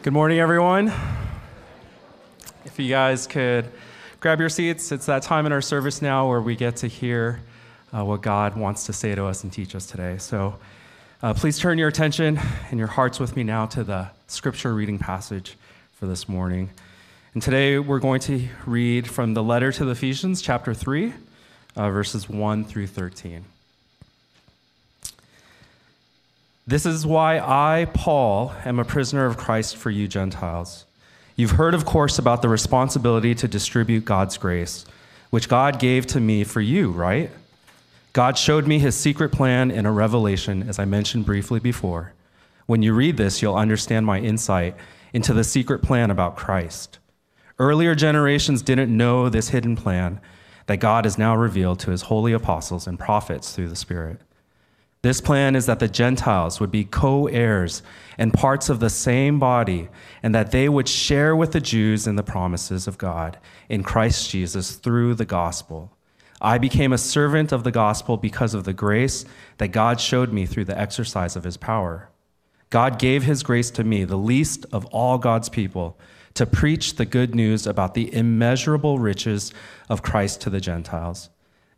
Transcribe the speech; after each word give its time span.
Good 0.00 0.12
morning, 0.12 0.38
everyone. 0.38 0.92
If 2.64 2.78
you 2.78 2.88
guys 2.88 3.26
could 3.26 3.68
grab 4.20 4.38
your 4.38 4.48
seats, 4.48 4.92
it's 4.92 5.06
that 5.06 5.24
time 5.24 5.44
in 5.44 5.50
our 5.50 5.60
service 5.60 6.00
now 6.00 6.28
where 6.28 6.40
we 6.40 6.54
get 6.54 6.76
to 6.76 6.86
hear 6.86 7.40
uh, 7.92 8.04
what 8.04 8.22
God 8.22 8.56
wants 8.56 8.86
to 8.86 8.92
say 8.92 9.16
to 9.16 9.24
us 9.24 9.42
and 9.42 9.52
teach 9.52 9.74
us 9.74 9.86
today. 9.86 10.16
So 10.18 10.56
uh, 11.20 11.34
please 11.34 11.58
turn 11.58 11.78
your 11.78 11.88
attention 11.88 12.38
and 12.70 12.78
your 12.78 12.86
hearts 12.86 13.18
with 13.18 13.34
me 13.34 13.42
now 13.42 13.66
to 13.66 13.82
the 13.82 14.08
scripture 14.28 14.72
reading 14.72 15.00
passage 15.00 15.56
for 15.94 16.06
this 16.06 16.28
morning. 16.28 16.70
And 17.34 17.42
today 17.42 17.80
we're 17.80 17.98
going 17.98 18.20
to 18.20 18.48
read 18.66 19.10
from 19.10 19.34
the 19.34 19.42
letter 19.42 19.72
to 19.72 19.84
the 19.84 19.90
Ephesians, 19.90 20.40
chapter 20.40 20.74
3, 20.74 21.12
uh, 21.74 21.90
verses 21.90 22.28
1 22.28 22.64
through 22.66 22.86
13. 22.86 23.44
This 26.68 26.84
is 26.84 27.06
why 27.06 27.38
I, 27.38 27.86
Paul, 27.94 28.52
am 28.62 28.78
a 28.78 28.84
prisoner 28.84 29.24
of 29.24 29.38
Christ 29.38 29.74
for 29.74 29.88
you 29.88 30.06
Gentiles. 30.06 30.84
You've 31.34 31.52
heard, 31.52 31.72
of 31.72 31.86
course, 31.86 32.18
about 32.18 32.42
the 32.42 32.50
responsibility 32.50 33.34
to 33.36 33.48
distribute 33.48 34.04
God's 34.04 34.36
grace, 34.36 34.84
which 35.30 35.48
God 35.48 35.78
gave 35.78 36.06
to 36.08 36.20
me 36.20 36.44
for 36.44 36.60
you, 36.60 36.90
right? 36.90 37.30
God 38.12 38.36
showed 38.36 38.66
me 38.66 38.78
his 38.78 38.94
secret 38.94 39.32
plan 39.32 39.70
in 39.70 39.86
a 39.86 39.92
revelation, 39.92 40.68
as 40.68 40.78
I 40.78 40.84
mentioned 40.84 41.24
briefly 41.24 41.58
before. 41.58 42.12
When 42.66 42.82
you 42.82 42.92
read 42.92 43.16
this, 43.16 43.40
you'll 43.40 43.56
understand 43.56 44.04
my 44.04 44.20
insight 44.20 44.76
into 45.14 45.32
the 45.32 45.44
secret 45.44 45.80
plan 45.80 46.10
about 46.10 46.36
Christ. 46.36 46.98
Earlier 47.58 47.94
generations 47.94 48.60
didn't 48.60 48.94
know 48.94 49.30
this 49.30 49.48
hidden 49.48 49.74
plan 49.74 50.20
that 50.66 50.80
God 50.80 51.06
has 51.06 51.16
now 51.16 51.34
revealed 51.34 51.80
to 51.80 51.92
his 51.92 52.02
holy 52.02 52.34
apostles 52.34 52.86
and 52.86 52.98
prophets 52.98 53.54
through 53.54 53.70
the 53.70 53.74
Spirit. 53.74 54.20
This 55.08 55.22
plan 55.22 55.56
is 55.56 55.64
that 55.64 55.78
the 55.78 55.88
Gentiles 55.88 56.60
would 56.60 56.70
be 56.70 56.84
co 56.84 57.28
heirs 57.28 57.82
and 58.18 58.30
parts 58.30 58.68
of 58.68 58.78
the 58.78 58.90
same 58.90 59.38
body, 59.38 59.88
and 60.22 60.34
that 60.34 60.50
they 60.50 60.68
would 60.68 60.86
share 60.86 61.34
with 61.34 61.52
the 61.52 61.62
Jews 61.62 62.06
in 62.06 62.16
the 62.16 62.22
promises 62.22 62.86
of 62.86 62.98
God 62.98 63.38
in 63.70 63.82
Christ 63.82 64.28
Jesus 64.28 64.72
through 64.72 65.14
the 65.14 65.24
gospel. 65.24 65.96
I 66.42 66.58
became 66.58 66.92
a 66.92 66.98
servant 66.98 67.52
of 67.52 67.64
the 67.64 67.70
gospel 67.70 68.18
because 68.18 68.52
of 68.52 68.64
the 68.64 68.74
grace 68.74 69.24
that 69.56 69.68
God 69.68 69.98
showed 69.98 70.30
me 70.30 70.44
through 70.44 70.66
the 70.66 70.78
exercise 70.78 71.36
of 71.36 71.44
his 71.44 71.56
power. 71.56 72.10
God 72.68 72.98
gave 72.98 73.22
his 73.22 73.42
grace 73.42 73.70
to 73.70 73.84
me, 73.84 74.04
the 74.04 74.18
least 74.18 74.66
of 74.72 74.84
all 74.92 75.16
God's 75.16 75.48
people, 75.48 75.98
to 76.34 76.44
preach 76.44 76.96
the 76.96 77.06
good 77.06 77.34
news 77.34 77.66
about 77.66 77.94
the 77.94 78.14
immeasurable 78.14 78.98
riches 78.98 79.54
of 79.88 80.02
Christ 80.02 80.42
to 80.42 80.50
the 80.50 80.60
Gentiles. 80.60 81.30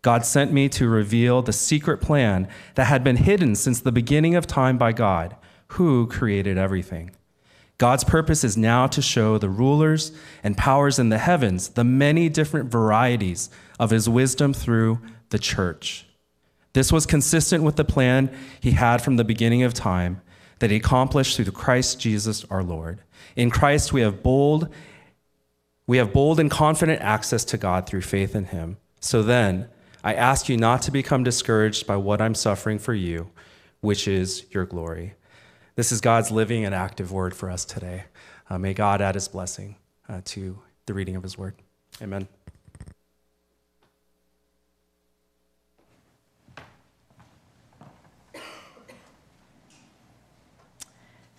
God 0.02 0.24
sent 0.24 0.52
me 0.52 0.68
to 0.70 0.88
reveal 0.88 1.42
the 1.42 1.52
secret 1.52 1.98
plan 1.98 2.48
that 2.74 2.86
had 2.86 3.04
been 3.04 3.16
hidden 3.16 3.54
since 3.54 3.80
the 3.80 3.92
beginning 3.92 4.34
of 4.34 4.46
time 4.46 4.78
by 4.78 4.92
God, 4.92 5.36
who 5.68 6.06
created 6.06 6.56
everything. 6.56 7.10
God's 7.76 8.04
purpose 8.04 8.44
is 8.44 8.56
now 8.56 8.86
to 8.88 9.00
show 9.00 9.38
the 9.38 9.48
rulers 9.48 10.12
and 10.42 10.56
powers 10.56 10.98
in 10.98 11.08
the 11.08 11.18
heavens 11.18 11.70
the 11.70 11.84
many 11.84 12.28
different 12.28 12.70
varieties 12.70 13.48
of 13.78 13.90
his 13.90 14.08
wisdom 14.08 14.52
through 14.52 15.00
the 15.30 15.38
church. 15.38 16.06
This 16.72 16.92
was 16.92 17.06
consistent 17.06 17.64
with 17.64 17.76
the 17.76 17.84
plan 17.84 18.30
he 18.60 18.72
had 18.72 19.02
from 19.02 19.16
the 19.16 19.24
beginning 19.24 19.62
of 19.62 19.74
time 19.74 20.20
that 20.58 20.70
he 20.70 20.76
accomplished 20.76 21.36
through 21.36 21.50
Christ 21.52 21.98
Jesus 21.98 22.44
our 22.50 22.62
Lord. 22.62 23.00
In 23.34 23.50
Christ 23.50 23.92
we 23.92 24.02
have 24.02 24.22
bold 24.22 24.68
we 25.86 25.96
have 25.96 26.12
bold 26.12 26.38
and 26.38 26.48
confident 26.48 27.00
access 27.00 27.44
to 27.46 27.58
God 27.58 27.84
through 27.84 28.02
faith 28.02 28.36
in 28.36 28.44
him. 28.44 28.76
So 29.00 29.24
then, 29.24 29.68
I 30.02 30.14
ask 30.14 30.48
you 30.48 30.56
not 30.56 30.80
to 30.82 30.90
become 30.90 31.24
discouraged 31.24 31.86
by 31.86 31.96
what 31.96 32.22
I'm 32.22 32.34
suffering 32.34 32.78
for 32.78 32.94
you, 32.94 33.30
which 33.80 34.08
is 34.08 34.46
your 34.50 34.64
glory. 34.64 35.14
This 35.76 35.92
is 35.92 36.00
God's 36.00 36.30
living 36.30 36.64
and 36.64 36.74
active 36.74 37.12
word 37.12 37.34
for 37.34 37.50
us 37.50 37.66
today. 37.66 38.04
Uh, 38.48 38.56
may 38.56 38.72
God 38.72 39.02
add 39.02 39.14
his 39.14 39.28
blessing 39.28 39.76
uh, 40.08 40.22
to 40.24 40.58
the 40.86 40.94
reading 40.94 41.16
of 41.16 41.22
his 41.22 41.36
word. 41.36 41.54
Amen. 42.00 42.26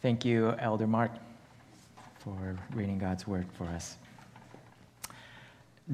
Thank 0.04 0.24
you, 0.24 0.56
Elder 0.60 0.88
Mark, 0.88 1.12
for 2.20 2.56
reading 2.74 3.00
God's 3.00 3.28
word 3.28 3.48
for 3.54 3.66
us. 3.66 3.98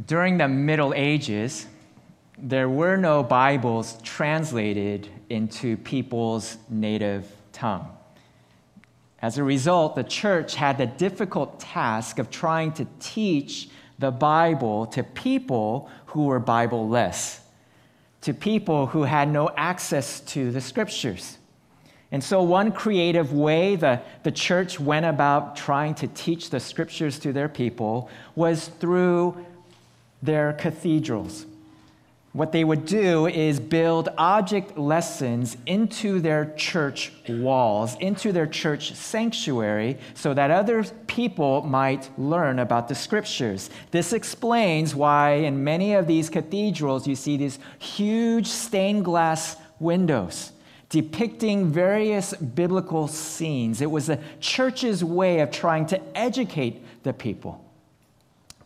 During 0.05 0.37
the 0.37 0.47
Middle 0.47 0.93
Ages, 0.93 1.65
there 2.37 2.69
were 2.69 2.97
no 2.97 3.23
Bibles 3.23 3.97
translated 4.03 5.09
into 5.29 5.75
people's 5.77 6.57
native 6.69 7.29
tongue. 7.51 7.87
As 9.19 9.39
a 9.39 9.43
result, 9.43 9.95
the 9.95 10.03
church 10.03 10.53
had 10.55 10.77
the 10.77 10.85
difficult 10.85 11.59
task 11.59 12.19
of 12.19 12.29
trying 12.29 12.73
to 12.73 12.85
teach 12.99 13.69
the 13.97 14.11
Bible 14.11 14.85
to 14.87 15.03
people 15.03 15.89
who 16.07 16.25
were 16.25 16.39
Bibleless, 16.39 17.39
to 18.21 18.33
people 18.33 18.85
who 18.85 19.03
had 19.03 19.29
no 19.29 19.49
access 19.57 20.19
to 20.19 20.51
the 20.51 20.61
scriptures. 20.61 21.39
And 22.11 22.23
so, 22.23 22.43
one 22.43 22.71
creative 22.71 23.33
way 23.33 23.75
the, 23.75 23.99
the 24.21 24.31
church 24.31 24.79
went 24.79 25.07
about 25.07 25.55
trying 25.55 25.95
to 25.95 26.07
teach 26.07 26.51
the 26.51 26.59
scriptures 26.59 27.17
to 27.19 27.33
their 27.33 27.49
people 27.49 28.09
was 28.35 28.67
through 28.67 29.43
their 30.21 30.53
cathedrals 30.53 31.47
what 32.37 32.51
they 32.51 32.63
would 32.63 32.85
do 32.85 33.25
is 33.25 33.59
build 33.59 34.09
object 34.15 34.77
lessons 34.77 35.57
into 35.65 36.19
their 36.19 36.53
church 36.55 37.11
walls, 37.27 37.95
into 37.95 38.31
their 38.31 38.45
church 38.45 38.93
sanctuary, 38.93 39.97
so 40.13 40.35
that 40.35 40.51
other 40.51 40.83
people 41.07 41.63
might 41.63 42.11
learn 42.19 42.59
about 42.59 42.87
the 42.87 42.93
scriptures. 42.93 43.71
This 43.89 44.13
explains 44.13 44.93
why 44.93 45.31
in 45.31 45.63
many 45.63 45.95
of 45.95 46.05
these 46.05 46.29
cathedrals 46.29 47.07
you 47.07 47.15
see 47.15 47.37
these 47.37 47.57
huge 47.79 48.45
stained 48.45 49.03
glass 49.03 49.57
windows 49.79 50.51
depicting 50.89 51.69
various 51.69 52.33
biblical 52.33 53.09
scenes. 53.09 53.81
It 53.81 53.91
was 53.91 54.07
the 54.07 54.19
church's 54.39 55.03
way 55.03 55.41
of 55.41 55.51
trying 55.51 55.85
to 55.87 56.17
educate 56.17 57.03
the 57.03 57.11
people. 57.11 57.66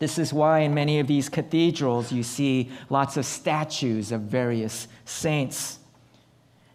This 0.02 0.18
is 0.18 0.34
why 0.34 0.62
in 0.62 0.74
many 0.74 1.00
of 1.00 1.06
these 1.06 1.30
cathedrals 1.30 2.12
you 2.12 2.24
see 2.24 2.72
lots 2.90 3.18
of 3.18 3.26
statues 3.26 4.12
of 4.12 4.22
various 4.22 4.88
saints. 5.06 5.78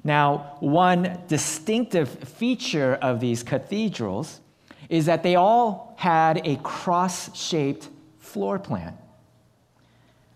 Now, 0.04 0.58
one 0.60 1.18
distinctive 1.26 2.08
feature 2.08 2.94
of 3.02 3.18
these 3.18 3.42
cathedrals 3.42 4.40
is 4.88 5.06
that 5.06 5.24
they 5.24 5.34
all 5.34 5.96
had 5.98 6.46
a 6.46 6.54
cross 6.58 7.36
shaped 7.36 7.88
floor 8.20 8.60
plan. 8.60 8.96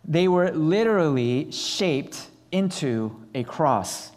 They 0.05 0.27
were 0.27 0.51
literally 0.51 1.53
shaped 1.53 2.27
into 2.51 3.25
a 3.37 3.45
cross. 3.45 4.11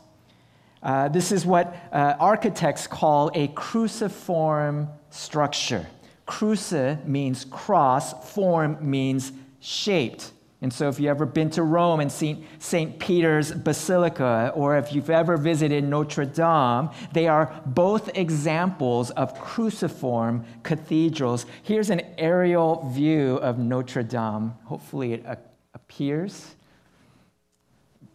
Uh, 0.82 1.10
this 1.10 1.32
is 1.32 1.46
what 1.46 1.76
uh, 1.92 2.16
architects 2.20 2.88
call 2.88 3.30
a 3.36 3.50
cruciform 3.50 4.90
structure. 5.12 5.86
Cruce 6.26 6.74
means 7.06 7.46
cross, 7.46 8.32
form 8.34 8.78
means 8.82 9.32
shaped. 9.60 10.32
And 10.64 10.72
so, 10.72 10.88
if 10.88 10.98
you've 10.98 11.10
ever 11.10 11.26
been 11.26 11.50
to 11.52 11.64
Rome 11.64 12.00
and 12.00 12.10
seen 12.10 12.48
St. 12.58 12.98
Peter's 12.98 13.52
Basilica, 13.52 14.54
or 14.56 14.78
if 14.78 14.94
you've 14.94 15.10
ever 15.10 15.36
visited 15.36 15.84
Notre 15.84 16.24
Dame, 16.24 16.90
they 17.12 17.28
are 17.28 17.54
both 17.66 18.10
examples 18.18 19.12
of 19.12 19.38
cruciform 19.38 20.46
cathedrals. 20.64 21.46
Here's 21.64 21.90
an 21.90 22.02
aerial 22.18 22.90
view 22.92 23.36
of 23.38 23.60
Notre 23.60 24.04
Dame. 24.04 24.54
Hopefully, 24.64 25.12
it 25.16 25.26
appears. 25.74 26.56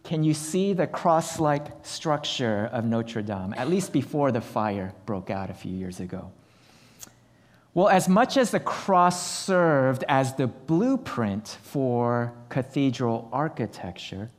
Can 0.03 0.23
you 0.23 0.33
see 0.33 0.73
the 0.73 0.87
cross 0.87 1.39
like 1.39 1.67
structure 1.85 2.67
of 2.71 2.83
Notre 2.83 3.21
Dame, 3.21 3.53
at 3.57 3.69
least 3.69 3.93
before 3.93 4.31
the 4.31 4.41
fire 4.41 4.91
broke 5.05 5.29
out 5.29 5.51
a 5.51 5.53
few 5.53 5.71
years 5.71 5.99
ago? 5.99 6.31
Well, 7.79 7.87
as 7.87 8.09
much 8.09 8.35
as 8.35 8.51
the 8.51 8.59
cross 8.59 9.25
served 9.25 10.03
as 10.09 10.33
the 10.33 10.47
blueprint 10.47 11.59
for 11.63 12.33
cathedral 12.49 13.29
architecture, 13.31 14.29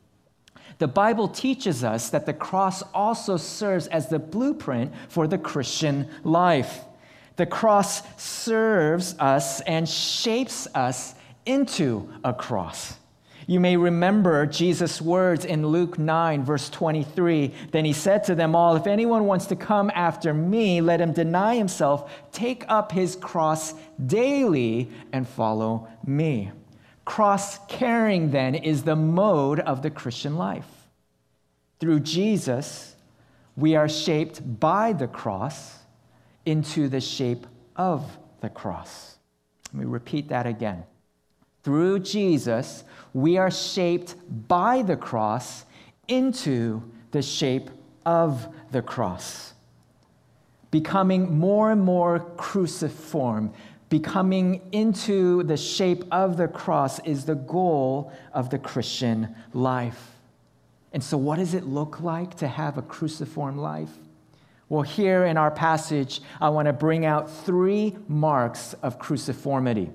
the 0.77 0.87
Bible 0.87 1.27
teaches 1.27 1.83
us 1.83 2.11
that 2.11 2.27
the 2.27 2.35
cross 2.35 2.83
also 2.93 3.37
serves 3.37 3.87
as 3.87 4.09
the 4.09 4.19
blueprint 4.19 4.93
for 5.09 5.25
the 5.25 5.39
Christian 5.39 6.07
life. 6.23 6.81
The 7.35 7.47
cross 7.47 8.03
serves 8.15 9.15
us 9.17 9.59
and 9.61 9.89
shapes 9.89 10.67
us 10.75 11.15
into 11.43 12.13
a 12.23 12.35
cross. 12.35 12.93
You 13.51 13.59
may 13.59 13.75
remember 13.75 14.45
Jesus' 14.45 15.01
words 15.01 15.43
in 15.43 15.67
Luke 15.67 15.99
9, 15.99 16.45
verse 16.45 16.69
23. 16.69 17.53
Then 17.71 17.83
he 17.83 17.91
said 17.91 18.23
to 18.23 18.33
them 18.33 18.55
all, 18.55 18.77
If 18.77 18.87
anyone 18.87 19.25
wants 19.25 19.47
to 19.47 19.57
come 19.57 19.91
after 19.93 20.33
me, 20.33 20.79
let 20.79 21.01
him 21.01 21.11
deny 21.11 21.57
himself, 21.57 22.09
take 22.31 22.63
up 22.69 22.93
his 22.93 23.17
cross 23.17 23.73
daily, 24.05 24.89
and 25.11 25.27
follow 25.27 25.89
me. 26.05 26.51
Cross 27.03 27.59
carrying, 27.67 28.31
then, 28.31 28.55
is 28.55 28.83
the 28.83 28.95
mode 28.95 29.59
of 29.59 29.81
the 29.81 29.91
Christian 29.91 30.37
life. 30.37 30.87
Through 31.81 31.99
Jesus, 31.99 32.95
we 33.57 33.75
are 33.75 33.89
shaped 33.89 34.61
by 34.61 34.93
the 34.93 35.09
cross 35.09 35.77
into 36.45 36.87
the 36.87 37.01
shape 37.01 37.45
of 37.75 38.17
the 38.39 38.49
cross. 38.49 39.17
Let 39.73 39.81
me 39.81 39.85
repeat 39.91 40.29
that 40.29 40.47
again. 40.47 40.85
Through 41.63 41.99
Jesus, 41.99 42.83
we 43.13 43.37
are 43.37 43.51
shaped 43.51 44.15
by 44.47 44.81
the 44.81 44.97
cross 44.97 45.65
into 46.07 46.83
the 47.11 47.21
shape 47.21 47.69
of 48.05 48.47
the 48.71 48.81
cross, 48.81 49.53
becoming 50.71 51.37
more 51.37 51.71
and 51.71 51.81
more 51.81 52.19
cruciform. 52.37 53.53
Becoming 53.89 54.61
into 54.71 55.43
the 55.43 55.57
shape 55.57 56.05
of 56.11 56.37
the 56.37 56.47
cross 56.47 56.99
is 56.99 57.25
the 57.25 57.35
goal 57.35 58.13
of 58.31 58.49
the 58.49 58.57
Christian 58.57 59.35
life. 59.53 60.11
And 60.93 61.03
so, 61.03 61.17
what 61.17 61.39
does 61.39 61.53
it 61.53 61.65
look 61.65 61.99
like 61.99 62.35
to 62.37 62.47
have 62.47 62.77
a 62.77 62.81
cruciform 62.81 63.57
life? 63.57 63.89
Well, 64.69 64.83
here 64.83 65.25
in 65.25 65.35
our 65.35 65.51
passage, 65.51 66.21
I 66.39 66.47
want 66.49 66.67
to 66.67 66.73
bring 66.73 67.05
out 67.05 67.29
three 67.29 67.97
marks 68.07 68.73
of 68.81 68.97
cruciformity. 68.97 69.91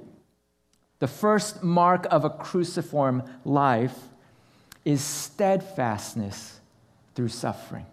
The 0.98 1.08
first 1.08 1.62
mark 1.62 2.06
of 2.10 2.24
a 2.24 2.30
cruciform 2.30 3.22
life 3.44 3.96
is 4.84 5.02
steadfastness 5.02 6.60
through 7.14 7.28
suffering. 7.28 7.86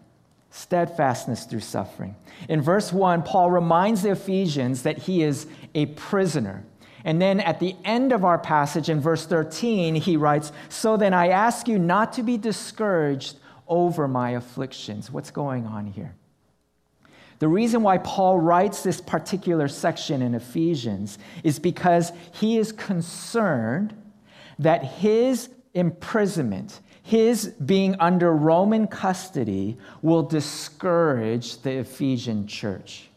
Steadfastness 0.52 1.46
through 1.46 1.62
suffering. 1.62 2.16
In 2.48 2.62
verse 2.62 2.94
1, 2.94 3.24
Paul 3.24 3.50
reminds 3.50 4.04
the 4.04 4.12
Ephesians 4.12 4.84
that 4.84 5.00
he 5.00 5.24
is 5.24 5.48
a 5.74 5.88
prisoner. 5.88 6.64
And 7.04 7.22
then 7.22 7.40
at 7.40 7.60
the 7.60 7.76
end 7.84 8.14
of 8.14 8.24
our 8.24 8.38
passage 8.38 8.90
in 8.90 9.02
verse 9.02 9.26
13, 9.26 9.96
he 9.96 10.16
writes, 10.16 10.52
So 10.70 10.96
then 10.96 11.14
I 11.14 11.30
ask 11.30 11.68
you 11.68 11.78
not 11.78 12.14
to 12.14 12.24
be 12.24 12.38
discouraged 12.38 13.38
over 13.68 14.08
my 14.08 14.32
afflictions. 14.32 15.12
What's 15.12 15.32
going 15.32 15.66
on 15.66 15.88
here? 15.88 16.16
The 17.40 17.48
reason 17.48 17.82
why 17.82 17.98
Paul 17.98 18.40
writes 18.40 18.84
this 18.84 19.02
particular 19.02 19.68
section 19.68 20.22
in 20.22 20.36
Ephesians 20.36 21.18
is 21.44 21.60
because 21.60 22.12
he 22.32 22.58
is 22.58 22.72
concerned 22.72 23.94
that 24.60 24.84
his 24.84 25.50
imprisonment, 25.74 26.80
his 27.02 27.48
being 27.48 27.96
under 28.00 28.34
Roman 28.34 28.88
custody, 28.88 29.78
will 30.02 30.24
discourage 30.24 31.62
the 31.62 31.80
Ephesian 31.80 32.48
church. 32.48 33.10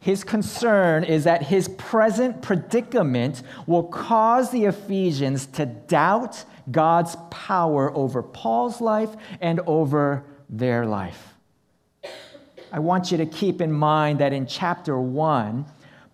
His 0.00 0.22
concern 0.24 1.04
is 1.04 1.24
that 1.24 1.42
his 1.42 1.68
present 1.68 2.40
predicament 2.40 3.42
will 3.66 3.84
cause 3.84 4.50
the 4.50 4.66
Ephesians 4.66 5.46
to 5.46 5.66
doubt 5.66 6.44
God's 6.70 7.16
power 7.30 7.94
over 7.96 8.22
Paul's 8.22 8.80
life 8.80 9.16
and 9.40 9.60
over 9.66 10.24
their 10.48 10.86
life. 10.86 11.35
I 12.76 12.78
want 12.78 13.10
you 13.10 13.16
to 13.16 13.24
keep 13.24 13.62
in 13.62 13.72
mind 13.72 14.18
that 14.18 14.34
in 14.34 14.46
chapter 14.46 15.00
1, 15.00 15.64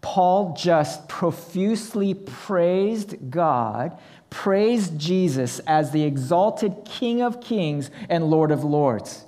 Paul 0.01 0.55
just 0.57 1.09
profusely 1.09 2.15
praised 2.15 3.17
God, 3.33 3.99
praised 4.31 4.97
Jesus 4.97 5.59
as 5.67 5.91
the 5.91 6.05
exalted 6.05 6.85
King 6.85 7.21
of 7.21 7.41
Kings 7.41 7.91
and 8.09 8.31
Lord 8.31 8.53
of 8.53 8.63
Lords. 8.63 9.25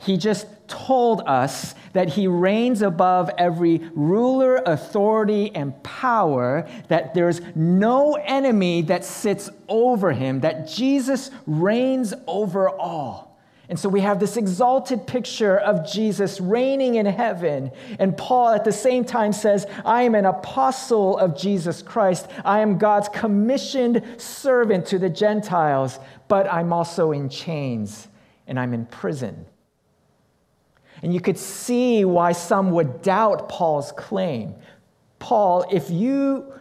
He 0.00 0.16
just 0.16 0.48
told 0.66 1.20
us 1.26 1.76
that 1.92 2.08
he 2.08 2.26
reigns 2.26 2.82
above 2.82 3.30
every 3.38 3.78
ruler, 3.94 4.56
authority, 4.66 5.54
and 5.54 5.80
power, 5.84 6.68
that 6.88 7.14
there's 7.14 7.40
no 7.54 8.14
enemy 8.14 8.82
that 8.82 9.04
sits 9.04 9.48
over 9.68 10.10
him, 10.10 10.40
that 10.40 10.66
Jesus 10.66 11.30
reigns 11.46 12.14
over 12.26 12.68
all. 12.68 13.23
And 13.68 13.80
so 13.80 13.88
we 13.88 14.00
have 14.00 14.20
this 14.20 14.36
exalted 14.36 15.06
picture 15.06 15.58
of 15.58 15.90
Jesus 15.90 16.38
reigning 16.38 16.96
in 16.96 17.06
heaven. 17.06 17.70
And 17.98 18.16
Paul 18.16 18.50
at 18.50 18.64
the 18.64 18.72
same 18.72 19.04
time 19.04 19.32
says, 19.32 19.66
I 19.86 20.02
am 20.02 20.14
an 20.14 20.26
apostle 20.26 21.16
of 21.16 21.36
Jesus 21.36 21.80
Christ. 21.80 22.28
I 22.44 22.60
am 22.60 22.76
God's 22.76 23.08
commissioned 23.08 24.02
servant 24.18 24.86
to 24.86 24.98
the 24.98 25.08
Gentiles, 25.08 25.98
but 26.28 26.52
I'm 26.52 26.72
also 26.74 27.12
in 27.12 27.30
chains 27.30 28.08
and 28.46 28.60
I'm 28.60 28.74
in 28.74 28.84
prison. 28.84 29.46
And 31.02 31.14
you 31.14 31.20
could 31.20 31.38
see 31.38 32.04
why 32.04 32.32
some 32.32 32.70
would 32.72 33.00
doubt 33.00 33.48
Paul's 33.48 33.92
claim. 33.92 34.54
Paul, 35.18 35.64
if 35.70 35.90
you, 35.90 36.52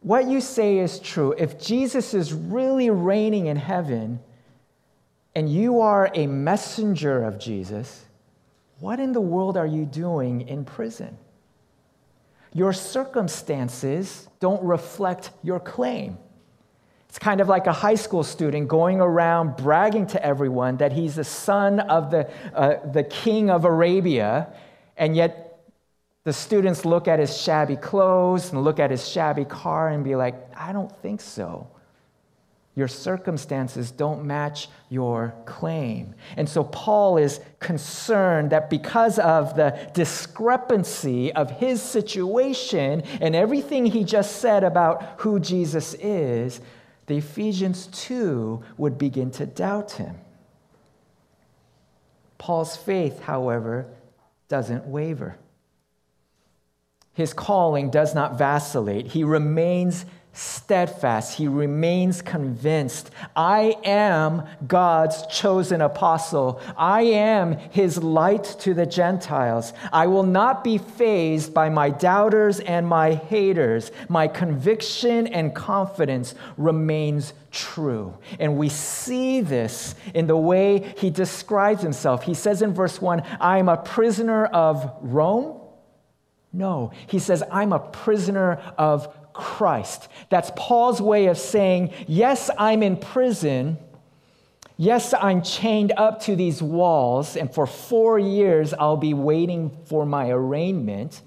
what 0.00 0.26
you 0.26 0.40
say 0.40 0.78
is 0.78 0.98
true, 0.98 1.34
if 1.36 1.60
Jesus 1.60 2.14
is 2.14 2.32
really 2.32 2.88
reigning 2.88 3.46
in 3.46 3.56
heaven, 3.56 4.20
and 5.38 5.48
you 5.48 5.82
are 5.82 6.10
a 6.14 6.26
messenger 6.26 7.22
of 7.22 7.38
Jesus, 7.38 8.04
what 8.80 8.98
in 8.98 9.12
the 9.12 9.20
world 9.20 9.56
are 9.56 9.68
you 9.68 9.86
doing 9.86 10.40
in 10.48 10.64
prison? 10.64 11.16
Your 12.52 12.72
circumstances 12.72 14.26
don't 14.40 14.60
reflect 14.64 15.30
your 15.44 15.60
claim. 15.60 16.18
It's 17.08 17.20
kind 17.20 17.40
of 17.40 17.46
like 17.46 17.68
a 17.68 17.72
high 17.72 17.94
school 17.94 18.24
student 18.24 18.66
going 18.66 19.00
around 19.00 19.56
bragging 19.56 20.08
to 20.08 20.26
everyone 20.26 20.78
that 20.78 20.92
he's 20.92 21.14
the 21.14 21.22
son 21.22 21.78
of 21.78 22.10
the, 22.10 22.28
uh, 22.52 22.90
the 22.90 23.04
king 23.04 23.48
of 23.48 23.64
Arabia, 23.64 24.52
and 24.96 25.14
yet 25.14 25.60
the 26.24 26.32
students 26.32 26.84
look 26.84 27.06
at 27.06 27.20
his 27.20 27.40
shabby 27.40 27.76
clothes 27.76 28.50
and 28.50 28.64
look 28.64 28.80
at 28.80 28.90
his 28.90 29.08
shabby 29.08 29.44
car 29.44 29.90
and 29.90 30.02
be 30.02 30.16
like, 30.16 30.34
I 30.56 30.72
don't 30.72 30.90
think 31.00 31.20
so 31.20 31.68
your 32.78 32.86
circumstances 32.86 33.90
don't 33.90 34.24
match 34.24 34.68
your 34.88 35.34
claim. 35.46 36.14
And 36.36 36.48
so 36.48 36.62
Paul 36.62 37.18
is 37.18 37.40
concerned 37.58 38.50
that 38.50 38.70
because 38.70 39.18
of 39.18 39.56
the 39.56 39.90
discrepancy 39.94 41.32
of 41.32 41.50
his 41.50 41.82
situation 41.82 43.02
and 43.20 43.34
everything 43.34 43.84
he 43.84 44.04
just 44.04 44.36
said 44.36 44.62
about 44.62 45.02
who 45.16 45.40
Jesus 45.40 45.94
is, 45.94 46.60
the 47.06 47.16
Ephesians 47.16 47.88
too 47.88 48.62
would 48.76 48.96
begin 48.96 49.32
to 49.32 49.46
doubt 49.46 49.90
him. 49.90 50.14
Paul's 52.38 52.76
faith, 52.76 53.22
however, 53.22 53.88
doesn't 54.46 54.86
waver. 54.86 55.36
His 57.12 57.32
calling 57.32 57.90
does 57.90 58.14
not 58.14 58.38
vacillate. 58.38 59.08
He 59.08 59.24
remains 59.24 60.06
steadfast. 60.32 61.36
He 61.36 61.48
remains 61.48 62.22
convinced. 62.22 63.10
I 63.34 63.76
am 63.84 64.44
God's 64.66 65.26
chosen 65.26 65.80
apostle. 65.80 66.60
I 66.76 67.02
am 67.02 67.56
his 67.56 68.02
light 68.02 68.44
to 68.60 68.74
the 68.74 68.86
Gentiles. 68.86 69.72
I 69.92 70.06
will 70.06 70.22
not 70.22 70.62
be 70.62 70.78
fazed 70.78 71.52
by 71.52 71.68
my 71.70 71.90
doubters 71.90 72.60
and 72.60 72.86
my 72.86 73.14
haters. 73.14 73.90
My 74.08 74.28
conviction 74.28 75.26
and 75.26 75.54
confidence 75.54 76.34
remains 76.56 77.32
true. 77.50 78.16
And 78.38 78.56
we 78.56 78.68
see 78.68 79.40
this 79.40 79.94
in 80.14 80.26
the 80.26 80.36
way 80.36 80.94
he 80.98 81.10
describes 81.10 81.82
himself. 81.82 82.22
He 82.22 82.34
says 82.34 82.62
in 82.62 82.74
verse 82.74 83.00
1, 83.00 83.22
I 83.40 83.58
am 83.58 83.68
a 83.68 83.76
prisoner 83.76 84.46
of 84.46 84.92
Rome. 85.00 85.60
No, 86.52 86.92
he 87.08 87.18
says, 87.18 87.42
I'm 87.50 87.72
a 87.72 87.78
prisoner 87.78 88.54
of 88.78 89.14
Christ. 89.38 90.08
That's 90.28 90.50
Paul's 90.56 91.00
way 91.00 91.26
of 91.26 91.38
saying, 91.38 91.94
Yes, 92.06 92.50
I'm 92.58 92.82
in 92.82 92.96
prison. 92.96 93.78
Yes, 94.76 95.14
I'm 95.14 95.42
chained 95.42 95.92
up 95.96 96.20
to 96.22 96.36
these 96.36 96.62
walls, 96.62 97.36
and 97.36 97.52
for 97.52 97.66
four 97.66 98.18
years 98.18 98.74
I'll 98.74 98.96
be 98.96 99.14
waiting 99.14 99.76
for 99.86 100.04
my 100.04 100.30
arraignment. 100.30 101.22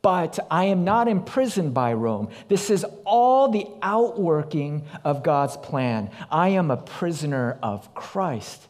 But 0.00 0.38
I 0.50 0.64
am 0.64 0.84
not 0.84 1.08
imprisoned 1.08 1.74
by 1.74 1.92
Rome. 1.92 2.28
This 2.48 2.70
is 2.70 2.86
all 3.04 3.50
the 3.50 3.66
outworking 3.82 4.86
of 5.04 5.22
God's 5.22 5.56
plan. 5.56 6.10
I 6.30 6.50
am 6.50 6.70
a 6.70 6.76
prisoner 6.76 7.58
of 7.62 7.92
Christ. 7.94 8.68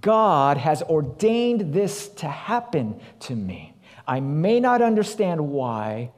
God 0.00 0.58
has 0.58 0.82
ordained 0.82 1.72
this 1.72 2.08
to 2.08 2.28
happen 2.28 3.00
to 3.20 3.34
me. 3.34 3.74
I 4.06 4.20
may 4.20 4.60
not 4.60 4.82
understand 4.82 5.48
why, 5.48 6.10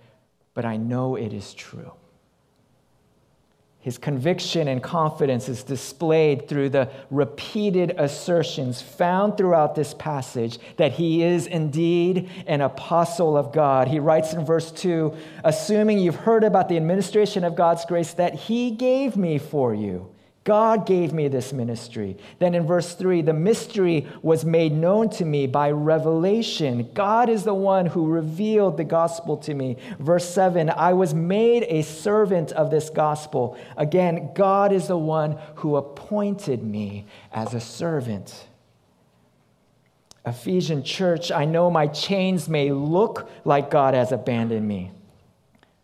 but 0.61 0.69
I 0.69 0.77
know 0.77 1.17
it 1.17 1.33
is 1.33 1.55
true. 1.55 1.91
His 3.79 3.97
conviction 3.97 4.69
and 4.69 4.83
confidence 4.83 5.49
is 5.49 5.63
displayed 5.63 6.49
through 6.49 6.69
the 6.69 6.91
repeated 7.11 7.95
assertions 7.97 8.83
found 8.83 9.39
throughout 9.39 9.75
this 9.75 9.95
passage 9.95 10.59
that 10.77 10.93
he 10.93 11.23
is 11.23 11.47
indeed 11.47 12.29
an 12.47 12.61
apostle 12.61 13.39
of 13.39 13.55
God. 13.55 13.89
He 13.89 14.01
writes 14.01 14.35
in 14.35 14.45
verse 14.45 14.71
2 14.71 15.17
Assuming 15.45 15.99
you've 15.99 16.17
heard 16.17 16.45
about 16.45 16.69
the 16.69 16.77
administration 16.77 17.43
of 17.43 17.57
God's 17.57 17.87
grace 17.87 18.13
that 18.13 18.35
he 18.35 18.73
gave 18.73 19.17
me 19.17 19.39
for 19.39 19.75
you 19.75 20.11
God 20.45 20.87
gave 20.87 21.13
me 21.13 21.29
this 21.29 21.53
ministry. 21.53 22.17
Then 22.39 22.55
in 22.55 22.67
verse 22.67 22.95
3, 22.95 23.21
the 23.21 23.35
mystery 23.35 24.07
was 24.23 24.43
made 24.45 24.73
known 24.73 25.11
to 25.11 25.25
me 25.27 25.47
by 25.47 25.71
revelation. 25.71 26.89
God 26.95 27.29
is 27.29 27.45
the 27.45 27.55
one 27.55 27.85
who 27.85 28.09
revealed 28.09 28.79
the 28.79 28.85
gospel 28.85 29.37
to 29.39 29.53
me. 29.53 29.77
Verse 29.99 30.27
7, 30.29 30.71
I 30.71 30.95
was 30.95 31.13
made 31.13 31.65
a 31.65 31.83
servant 31.83 32.53
of 32.53 32.71
this 32.71 32.89
gospel. 32.89 33.59
Again, 33.77 34.31
God 34.35 34.73
is 34.73 34.89
the 34.89 34.97
one 34.97 35.39
who 35.57 35.77
appointed 35.77 36.63
me 36.63 37.05
as 37.33 37.53
a 37.53 37.61
servant. 37.61 38.47
Ephesian 40.25 40.83
church, 40.83 41.31
I 41.31 41.45
know 41.45 41.71
my 41.71 41.87
chains 41.87 42.49
may 42.49 42.71
look 42.73 43.31
like 43.45 43.71
God 43.71 43.93
has 43.93 44.11
abandoned 44.11 44.67
me. 44.67 44.91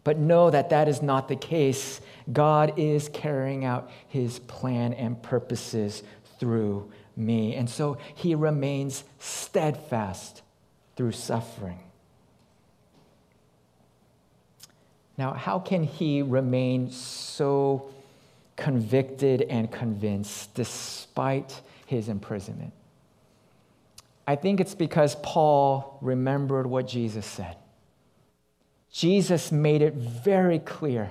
But 0.07 0.19
know 0.19 0.51
that 0.51 0.71
that 0.71 0.87
is 0.87 1.03
not 1.03 1.27
the 1.27 1.35
case. 1.35 2.01
God 2.33 2.75
is 2.77 3.09
carrying 3.09 3.65
out 3.65 3.91
his 4.07 4.39
plan 4.39 4.93
and 4.93 5.21
purposes 5.21 6.05
through 6.39 6.93
me. 7.17 7.57
And 7.57 7.69
so 7.69 7.99
he 8.15 8.37
remains 8.37 9.03
steadfast 9.19 10.43
through 10.95 11.11
suffering. 11.11 11.81
Now, 15.19 15.33
how 15.33 15.59
can 15.59 15.83
he 15.83 16.23
remain 16.23 16.93
so 16.93 17.91
convicted 18.55 19.43
and 19.43 19.73
convinced 19.73 20.55
despite 20.55 21.61
his 21.85 22.09
imprisonment? 22.09 22.73
I 24.25 24.37
think 24.37 24.61
it's 24.61 24.77
because 24.77 25.17
Paul 25.25 25.99
remembered 26.01 26.69
what 26.69 26.87
Jesus 26.87 27.27
said. 27.27 27.57
Jesus 28.97 29.53
made 29.53 29.83
it 29.83 29.93
very 29.93 30.59
clear 30.59 31.11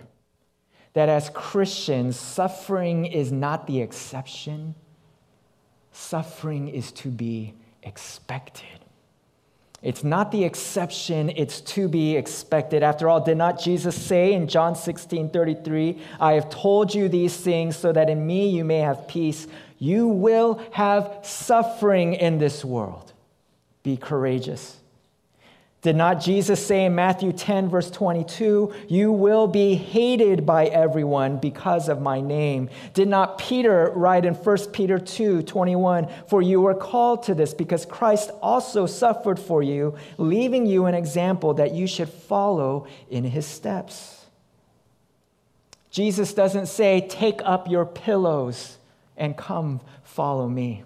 that 0.93 1.07
as 1.07 1.29
Christians, 1.29 2.19
suffering 2.19 3.05
is 3.05 3.31
not 3.31 3.67
the 3.67 3.79
exception, 3.79 4.73
suffering 5.91 6.67
is 6.67 6.91
to 6.93 7.09
be 7.09 7.53
expected. 7.83 8.79
It's 9.83 10.03
not 10.03 10.31
the 10.31 10.45
exception, 10.45 11.29
it's 11.35 11.61
to 11.61 11.87
be 11.87 12.15
expected. 12.15 12.81
After 12.81 13.07
all, 13.07 13.21
did 13.21 13.37
not 13.37 13.59
Jesus 13.59 13.95
say 13.95 14.33
in 14.33 14.47
John 14.47 14.75
16 14.75 15.29
33, 15.29 16.01
I 16.19 16.33
have 16.33 16.49
told 16.49 16.91
you 16.91 17.07
these 17.07 17.37
things 17.37 17.75
so 17.75 17.93
that 17.93 18.09
in 18.09 18.25
me 18.25 18.49
you 18.49 18.65
may 18.65 18.79
have 18.79 19.07
peace? 19.07 19.45
You 19.77 20.07
will 20.07 20.59
have 20.71 21.19
suffering 21.21 22.15
in 22.15 22.39
this 22.39 22.65
world. 22.65 23.13
Be 23.83 23.95
courageous. 23.95 24.79
Did 25.85 25.97
not 25.97 26.19
Jesus 26.19 26.65
say 26.65 26.85
in 26.85 26.95
Matthew 26.95 27.31
10, 27.31 27.69
verse 27.69 27.91
22, 27.91 28.73
You 28.87 29.11
will 29.11 29.45
be 29.45 29.75
hated 29.75 30.43
by 30.43 30.65
everyone 30.65 31.37
because 31.37 31.89
of 31.89 32.01
my 32.01 32.21
name? 32.21 32.71
Did 32.95 33.07
not 33.07 33.37
Peter 33.37 33.91
write 33.95 34.25
in 34.25 34.33
1 34.33 34.57
Peter 34.71 34.97
2, 34.97 35.43
21, 35.43 36.07
For 36.27 36.41
you 36.41 36.59
were 36.59 36.73
called 36.73 37.21
to 37.25 37.35
this 37.35 37.53
because 37.53 37.85
Christ 37.85 38.31
also 38.41 38.87
suffered 38.87 39.39
for 39.39 39.61
you, 39.61 39.95
leaving 40.17 40.65
you 40.65 40.87
an 40.87 40.95
example 40.95 41.53
that 41.53 41.75
you 41.75 41.85
should 41.85 42.09
follow 42.09 42.87
in 43.11 43.23
his 43.23 43.45
steps? 43.45 44.25
Jesus 45.91 46.33
doesn't 46.33 46.65
say, 46.65 47.05
Take 47.07 47.41
up 47.43 47.69
your 47.69 47.85
pillows 47.85 48.79
and 49.17 49.37
come 49.37 49.81
follow 50.01 50.49
me. 50.49 50.83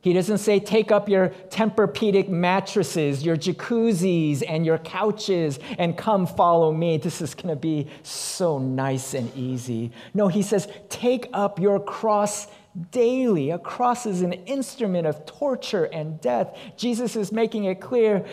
He 0.00 0.12
doesn't 0.12 0.38
say, 0.38 0.60
take 0.60 0.92
up 0.92 1.08
your 1.08 1.30
Tempur-Pedic 1.50 2.28
mattresses, 2.28 3.24
your 3.24 3.36
jacuzzis, 3.36 4.44
and 4.46 4.64
your 4.64 4.78
couches 4.78 5.58
and 5.76 5.98
come 5.98 6.26
follow 6.26 6.72
me. 6.72 6.98
This 6.98 7.20
is 7.20 7.34
going 7.34 7.48
to 7.48 7.56
be 7.56 7.88
so 8.04 8.58
nice 8.58 9.14
and 9.14 9.34
easy. 9.36 9.90
No, 10.14 10.28
he 10.28 10.42
says, 10.42 10.68
take 10.88 11.28
up 11.32 11.58
your 11.58 11.80
cross 11.80 12.46
daily. 12.92 13.50
A 13.50 13.58
cross 13.58 14.06
is 14.06 14.22
an 14.22 14.32
instrument 14.32 15.08
of 15.08 15.26
torture 15.26 15.84
and 15.86 16.20
death. 16.20 16.56
Jesus 16.76 17.16
is 17.16 17.32
making 17.32 17.64
it 17.64 17.80
clear 17.80 18.24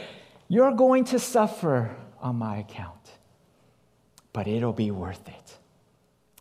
you're 0.47 0.71
going 0.71 1.03
to 1.05 1.17
suffer 1.17 1.95
on 2.21 2.35
my 2.35 2.57
account, 2.57 3.09
but 4.33 4.47
it'll 4.47 4.71
be 4.71 4.91
worth 4.91 5.27
it. 5.27 5.57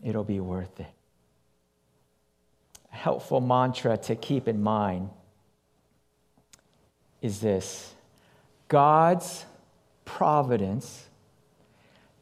It'll 0.02 0.24
be 0.24 0.40
worth 0.40 0.80
it 0.80 0.86
helpful 2.94 3.40
mantra 3.40 3.96
to 3.96 4.14
keep 4.14 4.48
in 4.48 4.62
mind 4.62 5.10
is 7.20 7.40
this 7.40 7.92
God's 8.68 9.44
providence 10.04 11.06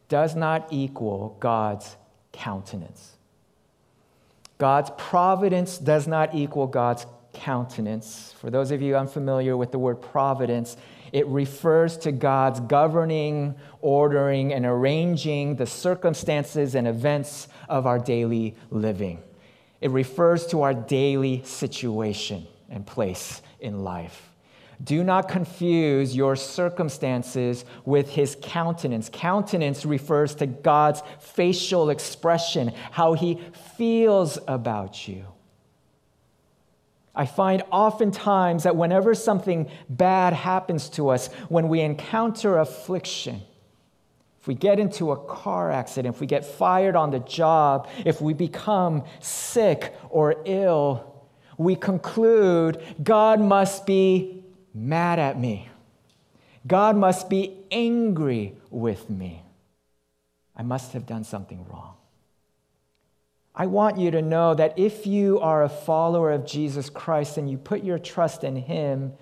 does 0.09 0.35
not 0.35 0.69
equal 0.71 1.37
God's 1.41 1.97
countenance. 2.33 3.13
God's 4.59 4.91
providence 4.97 5.79
does 5.79 6.07
not 6.07 6.35
equal 6.35 6.67
God's 6.67 7.07
countenance. 7.33 8.35
For 8.39 8.51
those 8.51 8.71
of 8.71 8.81
you 8.81 8.97
unfamiliar 8.97 9.57
with 9.57 9.73
the 9.73 9.79
word 9.79 10.01
providence, 10.01 10.77
it 11.13 11.27
refers 11.27 11.97
to 11.99 12.13
God's 12.13 12.61
governing, 12.61 13.57
ordering, 13.81 14.53
and 14.53 14.65
arranging 14.65 15.57
the 15.57 15.67
circumstances 15.67 16.75
and 16.75 16.87
events 16.87 17.49
of 17.69 17.87
our 17.87 17.99
daily 17.99 18.55
living. 18.71 19.23
It 19.83 19.91
refers 19.91 20.47
to 20.47 20.63
our 20.63 20.73
daily 20.73 21.43
situation 21.45 22.47
and 22.71 22.87
place 22.87 23.43
in 23.61 23.83
life. 23.83 24.31
Do 24.83 25.03
not 25.03 25.29
confuse 25.29 26.15
your 26.17 26.37
circumstances 26.37 27.65
with 27.85 28.09
his 28.09 28.37
countenance. 28.41 29.11
Countenance 29.13 29.85
refers 29.85 30.37
to 30.37 30.47
God's 30.47 31.03
facial 31.19 31.91
expression, 31.91 32.73
how 32.93 33.15
he 33.15 33.41
feels 33.77 34.39
about 34.47 35.07
you. 35.09 35.25
I 37.15 37.27
find 37.27 37.63
oftentimes 37.71 38.63
that 38.63 38.77
whenever 38.77 39.15
something 39.15 39.69
bad 39.89 40.33
happens 40.33 40.89
to 40.91 41.11
us, 41.11 41.27
when 41.49 41.69
we 41.69 41.81
encounter 41.81 42.59
affliction, 42.59 43.43
if 44.43 44.49
we 44.49 44.57
get 44.57 44.81
into 44.81 45.13
a 45.13 45.17
car 45.17 45.71
accident, 45.71 46.17
if 46.17 46.21
we 46.21 46.27
get 46.27 46.45
fired 46.45 46.97
on 46.97 47.13
the 47.13 47.21
job, 47.21 47.89
if 48.05 48.21
we 48.21 48.35
become 48.35 49.05
sick 49.21 49.95
or 50.11 50.35
ill, 50.47 51.29
we 51.59 51.77
conclude 51.77 52.83
God 53.01 53.41
must 53.41 53.87
be 53.87 54.43
mad 54.75 55.21
at 55.21 55.39
me. 55.39 55.69
God 56.67 56.97
must 56.97 57.31
be 57.31 57.57
angry 57.71 58.57
with 58.69 59.09
me. 59.09 59.45
I 60.57 60.65
must 60.65 60.93
have 60.95 61.07
done 61.07 61.23
something 61.23 61.65
wrong. 61.69 61.95
I 63.55 63.67
want 63.67 63.97
you 63.97 64.11
to 64.11 64.23
know 64.23 64.55
that 64.55 64.77
if 64.77 65.07
you 65.07 65.39
are 65.39 65.63
a 65.63 65.69
follower 65.69 66.33
of 66.33 66.45
Jesus 66.45 66.91
Christ 66.91 67.39
and 67.39 67.49
you 67.49 67.59
put 67.59 67.85
your 67.85 68.01
trust 68.01 68.43
in 68.43 68.57
Him, 68.57 69.13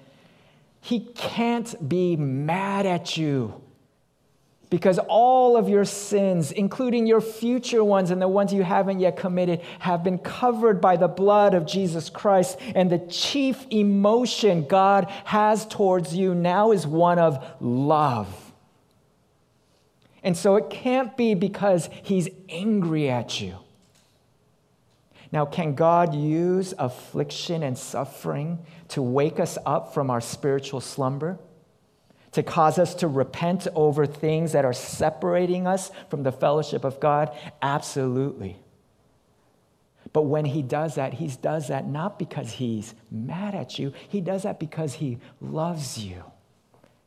He 0.81 1.00
can't 1.15 1.87
be 1.87 2.17
mad 2.17 2.87
at 2.87 3.19
you 3.19 3.61
because 4.71 5.00
all 5.09 5.57
of 5.57 5.69
your 5.69 5.85
sins, 5.85 6.53
including 6.53 7.05
your 7.05 7.21
future 7.21 7.83
ones 7.83 8.12
and 8.12 8.23
the 8.23 8.29
ones 8.29 8.53
you 8.53 8.62
haven't 8.62 9.00
yet 9.00 9.17
committed, 9.17 9.61
have 9.81 10.05
been 10.05 10.19
covered 10.19 10.81
by 10.81 10.97
the 10.97 11.09
blood 11.09 11.55
of 11.55 11.67
Jesus 11.67 12.09
Christ. 12.09 12.57
And 12.77 12.91
the 12.91 13.00
chief 13.00 13.67
emotion 13.71 14.67
God 14.67 15.11
has 15.25 15.67
towards 15.67 16.15
you 16.15 16.37
now 16.37 16.71
is 16.71 16.87
one 16.87 17.19
of 17.19 17.45
love. 17.61 18.53
And 20.23 20.37
so 20.37 20.55
it 20.55 20.71
can't 20.71 21.17
be 21.17 21.35
because 21.35 21.91
he's 22.03 22.29
angry 22.49 23.11
at 23.11 23.41
you. 23.41 23.57
Now, 25.33 25.47
can 25.47 25.75
God 25.75 26.15
use 26.15 26.75
affliction 26.79 27.62
and 27.62 27.77
suffering 27.77 28.59
to 28.89 29.03
wake 29.03 29.41
us 29.41 29.59
up 29.65 29.95
from 29.95 30.11
our 30.11 30.21
spiritual 30.21 30.81
slumber? 30.81 31.39
To 32.33 32.43
cause 32.43 32.79
us 32.79 32.95
to 32.97 33.09
repent 33.09 33.67
over 33.75 34.07
things 34.07 34.53
that 34.53 34.65
are 34.65 34.73
separating 34.73 35.67
us 35.67 35.91
from 36.09 36.23
the 36.23 36.33
fellowship 36.33 36.85
of 36.85 37.01
God? 37.01 37.37
Absolutely. 37.63 38.57
But 40.13 40.23
when 40.23 40.45
he 40.45 40.63
does 40.63 40.97
that, 40.97 41.15
he 41.15 41.29
does 41.29 41.69
that 41.69 41.87
not 41.87 42.19
because 42.19 42.53
he's 42.53 42.95
mad 43.11 43.55
at 43.55 43.79
you, 43.79 43.93
he 44.09 44.21
does 44.21 44.43
that 44.43 44.59
because 44.59 44.95
he 44.95 45.19
loves 45.41 45.99
you. 45.99 46.25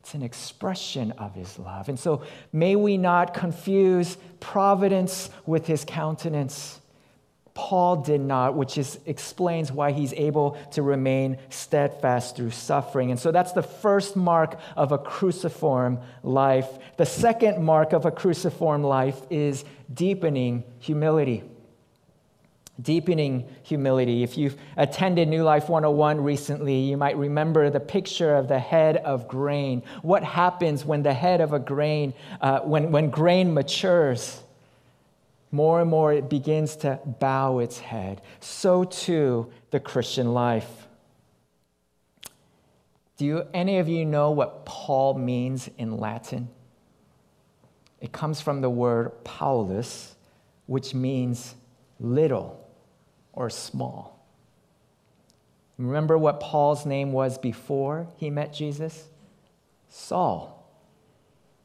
It's 0.00 0.14
an 0.14 0.22
expression 0.22 1.12
of 1.12 1.34
his 1.34 1.58
love. 1.58 1.88
And 1.88 1.98
so 1.98 2.22
may 2.52 2.76
we 2.76 2.98
not 2.98 3.32
confuse 3.32 4.18
providence 4.38 5.30
with 5.46 5.66
his 5.66 5.84
countenance. 5.86 6.80
Paul 7.54 8.02
did 8.02 8.20
not, 8.20 8.56
which 8.56 8.76
is, 8.76 8.98
explains 9.06 9.70
why 9.70 9.92
he's 9.92 10.12
able 10.14 10.58
to 10.72 10.82
remain 10.82 11.38
steadfast 11.50 12.34
through 12.34 12.50
suffering. 12.50 13.12
And 13.12 13.18
so 13.18 13.30
that's 13.30 13.52
the 13.52 13.62
first 13.62 14.16
mark 14.16 14.58
of 14.76 14.90
a 14.90 14.98
cruciform 14.98 16.00
life. 16.24 16.68
The 16.96 17.06
second 17.06 17.64
mark 17.64 17.92
of 17.92 18.06
a 18.06 18.10
cruciform 18.10 18.82
life 18.82 19.20
is 19.30 19.64
deepening 19.92 20.64
humility. 20.80 21.44
Deepening 22.82 23.48
humility. 23.62 24.24
If 24.24 24.36
you've 24.36 24.56
attended 24.76 25.28
New 25.28 25.44
Life 25.44 25.68
101 25.68 26.20
recently, 26.20 26.80
you 26.80 26.96
might 26.96 27.16
remember 27.16 27.70
the 27.70 27.78
picture 27.78 28.34
of 28.34 28.48
the 28.48 28.58
head 28.58 28.96
of 28.96 29.28
grain. 29.28 29.84
What 30.02 30.24
happens 30.24 30.84
when 30.84 31.04
the 31.04 31.14
head 31.14 31.40
of 31.40 31.52
a 31.52 31.60
grain, 31.60 32.14
uh, 32.40 32.60
when, 32.60 32.90
when 32.90 33.10
grain 33.10 33.54
matures? 33.54 34.40
More 35.54 35.80
and 35.80 35.88
more 35.88 36.12
it 36.12 36.28
begins 36.28 36.74
to 36.74 36.98
bow 37.20 37.60
its 37.60 37.78
head. 37.78 38.20
So 38.40 38.82
too 38.82 39.52
the 39.70 39.78
Christian 39.78 40.34
life. 40.34 40.88
Do 43.16 43.24
you, 43.24 43.44
any 43.54 43.78
of 43.78 43.88
you 43.88 44.04
know 44.04 44.32
what 44.32 44.66
Paul 44.66 45.14
means 45.14 45.70
in 45.78 45.96
Latin? 45.96 46.48
It 48.00 48.10
comes 48.10 48.40
from 48.40 48.62
the 48.62 48.68
word 48.68 49.12
Paulus, 49.22 50.16
which 50.66 50.92
means 50.92 51.54
little 52.00 52.60
or 53.32 53.48
small. 53.48 54.26
Remember 55.78 56.18
what 56.18 56.40
Paul's 56.40 56.84
name 56.84 57.12
was 57.12 57.38
before 57.38 58.08
he 58.16 58.28
met 58.28 58.52
Jesus? 58.52 59.08
Saul. 59.88 60.68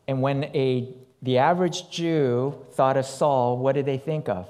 And 0.08 0.22
when 0.22 0.44
a 0.44 0.94
the 1.22 1.38
average 1.38 1.90
Jew 1.90 2.56
thought 2.72 2.98
of 2.98 3.06
Saul, 3.06 3.58
what 3.58 3.74
did 3.74 3.86
they 3.86 3.98
think 3.98 4.30
of? 4.30 4.48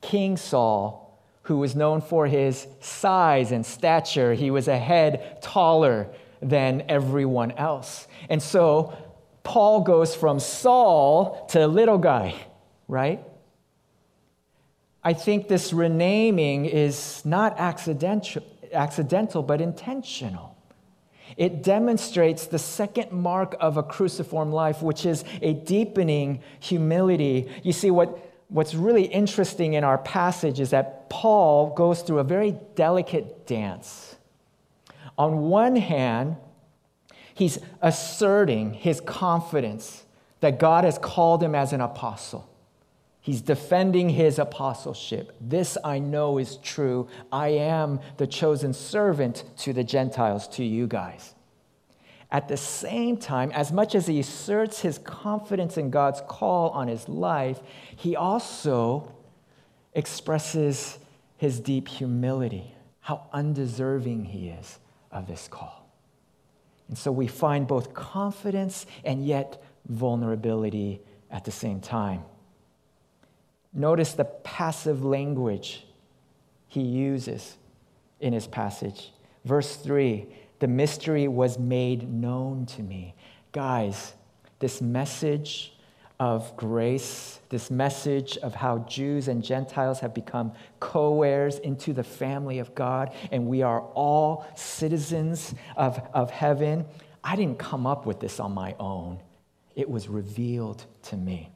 King 0.00 0.36
Saul, 0.36 1.20
who 1.42 1.58
was 1.58 1.76
known 1.76 2.00
for 2.00 2.26
his 2.26 2.66
size 2.80 3.52
and 3.52 3.64
stature. 3.64 4.34
He 4.34 4.50
was 4.50 4.68
a 4.68 4.78
head 4.78 5.42
taller 5.42 6.08
than 6.40 6.84
everyone 6.88 7.52
else. 7.52 8.06
And 8.28 8.42
so 8.42 8.96
Paul 9.42 9.82
goes 9.82 10.14
from 10.14 10.40
Saul 10.40 11.46
to 11.50 11.66
little 11.66 11.98
guy, 11.98 12.34
right? 12.88 13.22
I 15.02 15.12
think 15.12 15.48
this 15.48 15.72
renaming 15.72 16.64
is 16.64 17.22
not 17.26 17.58
accidental, 17.58 18.42
accidental 18.72 19.42
but 19.42 19.60
intentional. 19.60 20.53
It 21.36 21.62
demonstrates 21.62 22.46
the 22.46 22.58
second 22.58 23.12
mark 23.12 23.56
of 23.60 23.76
a 23.76 23.82
cruciform 23.82 24.52
life, 24.52 24.82
which 24.82 25.04
is 25.04 25.24
a 25.42 25.54
deepening 25.54 26.40
humility. 26.60 27.48
You 27.62 27.72
see, 27.72 27.90
what, 27.90 28.18
what's 28.48 28.74
really 28.74 29.04
interesting 29.04 29.74
in 29.74 29.84
our 29.84 29.98
passage 29.98 30.60
is 30.60 30.70
that 30.70 31.10
Paul 31.10 31.74
goes 31.74 32.02
through 32.02 32.18
a 32.18 32.24
very 32.24 32.56
delicate 32.74 33.46
dance. 33.46 34.16
On 35.18 35.48
one 35.48 35.76
hand, 35.76 36.36
he's 37.34 37.58
asserting 37.82 38.74
his 38.74 39.00
confidence 39.00 40.04
that 40.40 40.58
God 40.58 40.84
has 40.84 40.98
called 40.98 41.42
him 41.42 41.54
as 41.54 41.72
an 41.72 41.80
apostle. 41.80 42.48
He's 43.24 43.40
defending 43.40 44.10
his 44.10 44.38
apostleship. 44.38 45.34
This 45.40 45.78
I 45.82 45.98
know 45.98 46.36
is 46.36 46.58
true. 46.58 47.08
I 47.32 47.48
am 47.48 48.00
the 48.18 48.26
chosen 48.26 48.74
servant 48.74 49.44
to 49.60 49.72
the 49.72 49.82
Gentiles, 49.82 50.46
to 50.48 50.62
you 50.62 50.86
guys. 50.86 51.34
At 52.30 52.48
the 52.48 52.58
same 52.58 53.16
time, 53.16 53.50
as 53.52 53.72
much 53.72 53.94
as 53.94 54.06
he 54.06 54.20
asserts 54.20 54.80
his 54.80 54.98
confidence 54.98 55.78
in 55.78 55.88
God's 55.88 56.20
call 56.28 56.68
on 56.68 56.86
his 56.86 57.08
life, 57.08 57.60
he 57.96 58.14
also 58.14 59.10
expresses 59.94 60.98
his 61.38 61.60
deep 61.60 61.88
humility, 61.88 62.74
how 63.00 63.26
undeserving 63.32 64.26
he 64.26 64.50
is 64.50 64.78
of 65.10 65.26
this 65.26 65.48
call. 65.48 65.88
And 66.88 66.98
so 66.98 67.10
we 67.10 67.26
find 67.26 67.66
both 67.66 67.94
confidence 67.94 68.84
and 69.02 69.24
yet 69.24 69.62
vulnerability 69.88 71.00
at 71.30 71.46
the 71.46 71.50
same 71.50 71.80
time. 71.80 72.22
Notice 73.74 74.12
the 74.12 74.24
passive 74.24 75.04
language 75.04 75.86
he 76.68 76.82
uses 76.82 77.56
in 78.20 78.32
his 78.32 78.46
passage. 78.46 79.12
Verse 79.44 79.76
3 79.76 80.26
the 80.60 80.68
mystery 80.68 81.28
was 81.28 81.58
made 81.58 82.10
known 82.10 82.64
to 82.64 82.82
me. 82.82 83.14
Guys, 83.52 84.14
this 84.60 84.80
message 84.80 85.74
of 86.20 86.56
grace, 86.56 87.40
this 87.50 87.70
message 87.70 88.38
of 88.38 88.54
how 88.54 88.78
Jews 88.78 89.28
and 89.28 89.42
Gentiles 89.42 90.00
have 90.00 90.14
become 90.14 90.52
co 90.80 91.22
heirs 91.22 91.58
into 91.58 91.92
the 91.92 92.04
family 92.04 92.60
of 92.60 92.74
God, 92.74 93.12
and 93.32 93.46
we 93.46 93.62
are 93.62 93.80
all 93.80 94.46
citizens 94.54 95.54
of, 95.76 96.00
of 96.14 96.30
heaven. 96.30 96.86
I 97.22 97.36
didn't 97.36 97.58
come 97.58 97.86
up 97.86 98.06
with 98.06 98.20
this 98.20 98.38
on 98.38 98.52
my 98.52 98.74
own, 98.78 99.20
it 99.74 99.90
was 99.90 100.08
revealed 100.08 100.84
to 101.02 101.16
me. 101.16 101.53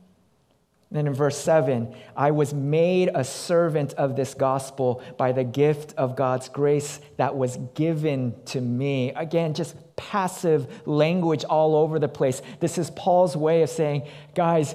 Then 0.91 1.07
in 1.07 1.13
verse 1.13 1.37
7, 1.37 1.95
I 2.17 2.31
was 2.31 2.55
made 2.55 3.11
a 3.15 3.23
servant 3.23 3.93
of 3.95 4.17
this 4.17 4.33
gospel 4.33 5.03
by 5.19 5.33
the 5.33 5.45
gift 5.45 5.93
of 5.99 6.17
God's 6.17 6.49
grace 6.49 7.01
that 7.19 7.37
was 7.37 7.59
given 7.75 8.35
to 8.47 8.61
me. 8.61 9.13
Again, 9.13 9.53
just 9.53 9.77
passive 9.97 10.87
language 10.87 11.45
all 11.45 11.77
over 11.77 11.99
the 11.99 12.09
place. 12.09 12.41
This 12.61 12.79
is 12.79 12.91
Paul's 12.91 13.37
way 13.37 13.63
of 13.63 13.69
saying, 13.69 14.09
guys, 14.35 14.75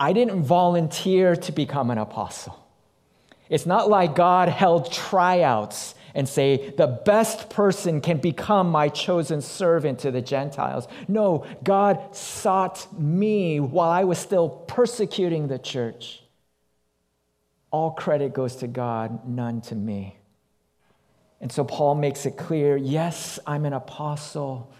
I 0.00 0.14
didn't 0.14 0.44
volunteer 0.44 1.36
to 1.36 1.52
become 1.52 1.90
an 1.90 1.98
apostle. 1.98 2.58
It's 3.50 3.66
not 3.66 3.90
like 3.90 4.14
God 4.14 4.48
held 4.48 4.90
tryouts 4.90 5.94
and 6.14 6.28
say, 6.28 6.70
the 6.76 6.86
best 6.86 7.50
person 7.50 8.00
can 8.00 8.18
become 8.18 8.70
my 8.70 8.88
chosen 8.88 9.40
servant 9.40 9.98
to 10.00 10.10
the 10.10 10.22
Gentiles. 10.22 10.86
No, 11.08 11.44
God 11.64 12.14
sought 12.14 12.86
me 12.98 13.58
while 13.60 13.90
I 13.90 14.04
was 14.04 14.18
still 14.18 14.48
persecuting 14.48 15.48
the 15.48 15.58
church. 15.58 16.22
All 17.70 17.90
credit 17.90 18.32
goes 18.32 18.56
to 18.56 18.68
God, 18.68 19.28
none 19.28 19.60
to 19.62 19.74
me. 19.74 20.16
And 21.40 21.50
so 21.50 21.64
Paul 21.64 21.96
makes 21.96 22.24
it 22.24 22.36
clear 22.36 22.76
yes, 22.76 23.38
I'm 23.46 23.64
an 23.64 23.72
apostle, 23.72 24.72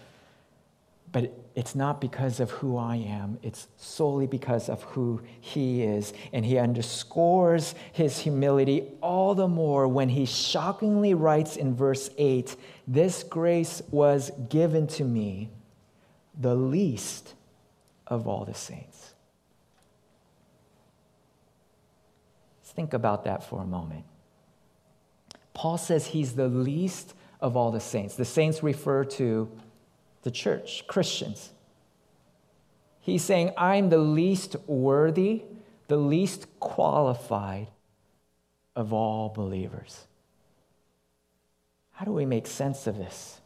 but 1.11 1.44
it's 1.55 1.73
not 1.73 2.01
because 2.01 2.41
of 2.41 2.51
who 2.51 2.75
I 2.75 2.97
am, 2.97 3.39
it's 3.41 3.67
solely 3.77 4.27
because 4.27 4.67
of 4.67 4.83
who 4.83 5.21
he 5.39 5.83
is. 5.83 6.13
And 6.33 6.45
he 6.45 6.57
underscores 6.57 7.75
his 7.93 8.19
humility 8.19 8.91
all 9.01 9.33
the 9.35 9.47
more 9.47 9.87
when 9.87 10.09
he 10.09 10.25
shockingly 10.25 11.13
writes 11.13 11.55
in 11.55 11.73
verse 11.73 12.09
8 12.17 12.57
This 12.85 13.23
grace 13.23 13.81
was 13.89 14.31
given 14.49 14.87
to 14.87 15.05
me, 15.05 15.49
the 16.37 16.55
least 16.55 17.33
of 18.05 18.27
all 18.27 18.43
the 18.43 18.53
saints. 18.53 19.13
Let's 22.61 22.73
think 22.73 22.93
about 22.93 23.23
that 23.23 23.45
for 23.47 23.61
a 23.61 23.65
moment. 23.65 24.03
Paul 25.53 25.77
says 25.77 26.07
he's 26.07 26.33
the 26.33 26.49
least 26.49 27.13
of 27.39 27.55
all 27.55 27.71
the 27.71 27.79
saints. 27.79 28.15
The 28.15 28.25
saints 28.25 28.61
refer 28.61 29.05
to 29.05 29.49
the 30.25 30.31
church, 30.31 30.85
Christians. 30.87 31.51
He's 32.99 33.23
saying, 33.23 33.51
I'm 33.57 33.89
the 33.89 33.99
least 33.99 34.55
worthy, 34.65 35.43
the 35.87 35.97
least 35.97 36.47
qualified 36.59 37.67
of 38.75 38.91
all 38.91 39.29
believers. 39.29 40.07
How 41.91 42.05
do 42.05 42.11
we 42.11 42.25
make 42.25 42.47
sense 42.47 42.87
of 42.87 42.97
this? 42.97 43.39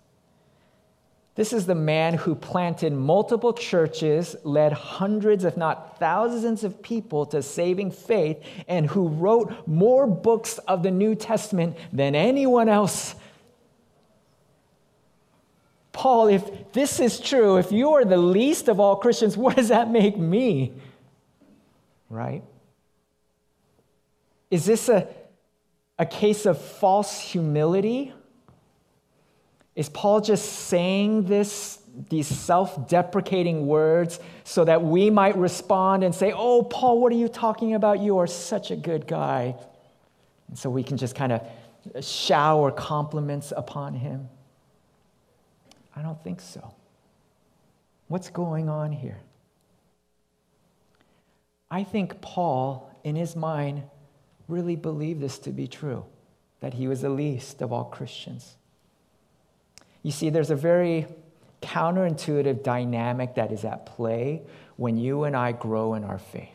This 1.35 1.51
is 1.51 1.65
the 1.65 1.75
man 1.75 2.13
who 2.13 2.33
planted 2.33 2.93
multiple 2.93 3.51
churches, 3.51 4.37
led 4.45 4.71
hundreds, 4.71 5.43
if 5.43 5.57
not 5.57 5.99
thousands, 5.99 6.63
of 6.63 6.81
people 6.81 7.25
to 7.27 7.43
saving 7.43 7.91
faith, 7.91 8.41
and 8.69 8.87
who 8.87 9.09
wrote 9.09 9.67
more 9.67 10.07
books 10.07 10.59
of 10.59 10.81
the 10.81 10.91
New 10.91 11.13
Testament 11.13 11.75
than 11.91 12.15
anyone 12.15 12.69
else 12.69 13.15
Paul, 15.99 16.29
if 16.29 16.71
this 16.71 17.01
is 17.01 17.19
true, 17.19 17.57
if 17.57 17.73
you 17.73 17.91
are 17.95 18.05
the 18.05 18.15
least 18.15 18.69
of 18.69 18.79
all 18.79 18.95
Christians, 18.95 19.35
what 19.35 19.57
does 19.57 19.67
that 19.67 19.91
make 19.91 20.17
me? 20.17 20.71
Right? 22.09 22.41
Is 24.49 24.63
this 24.63 24.87
a, 24.87 25.09
a 25.97 26.05
case 26.05 26.45
of 26.45 26.57
false 26.57 27.19
humility? 27.19 28.13
Is 29.75 29.89
Paul 29.89 30.21
just 30.21 30.45
saying 30.69 31.25
this, 31.25 31.79
these 32.09 32.27
self 32.27 32.87
deprecating 32.87 33.67
words 33.67 34.21
so 34.45 34.63
that 34.63 34.81
we 34.81 35.09
might 35.09 35.35
respond 35.35 36.05
and 36.05 36.15
say, 36.15 36.31
Oh, 36.33 36.63
Paul, 36.63 37.01
what 37.01 37.11
are 37.11 37.17
you 37.17 37.27
talking 37.27 37.73
about? 37.73 37.99
You 37.99 38.19
are 38.19 38.27
such 38.27 38.71
a 38.71 38.77
good 38.77 39.05
guy. 39.05 39.53
And 40.47 40.57
so 40.57 40.69
we 40.69 40.81
can 40.81 40.95
just 40.95 41.13
kind 41.13 41.33
of 41.33 41.45
shower 41.99 42.71
compliments 42.71 43.51
upon 43.53 43.95
him. 43.95 44.29
I 45.99 46.01
don't 46.01 46.21
think 46.23 46.39
so. 46.39 46.73
What's 48.07 48.29
going 48.29 48.69
on 48.69 48.93
here? 48.93 49.17
I 51.69 51.83
think 51.83 52.21
Paul, 52.21 52.89
in 53.03 53.17
his 53.17 53.35
mind, 53.35 53.83
really 54.47 54.77
believed 54.77 55.19
this 55.19 55.39
to 55.39 55.51
be 55.51 55.67
true 55.67 56.05
that 56.61 56.73
he 56.73 56.87
was 56.87 57.01
the 57.01 57.09
least 57.09 57.61
of 57.61 57.73
all 57.73 57.83
Christians. 57.83 58.55
You 60.01 60.11
see, 60.11 60.29
there's 60.29 60.51
a 60.51 60.55
very 60.55 61.05
counterintuitive 61.61 62.63
dynamic 62.63 63.35
that 63.35 63.51
is 63.51 63.65
at 63.65 63.85
play 63.85 64.43
when 64.77 64.97
you 64.97 65.25
and 65.25 65.35
I 65.35 65.51
grow 65.51 65.95
in 65.95 66.05
our 66.05 66.17
faith. 66.17 66.47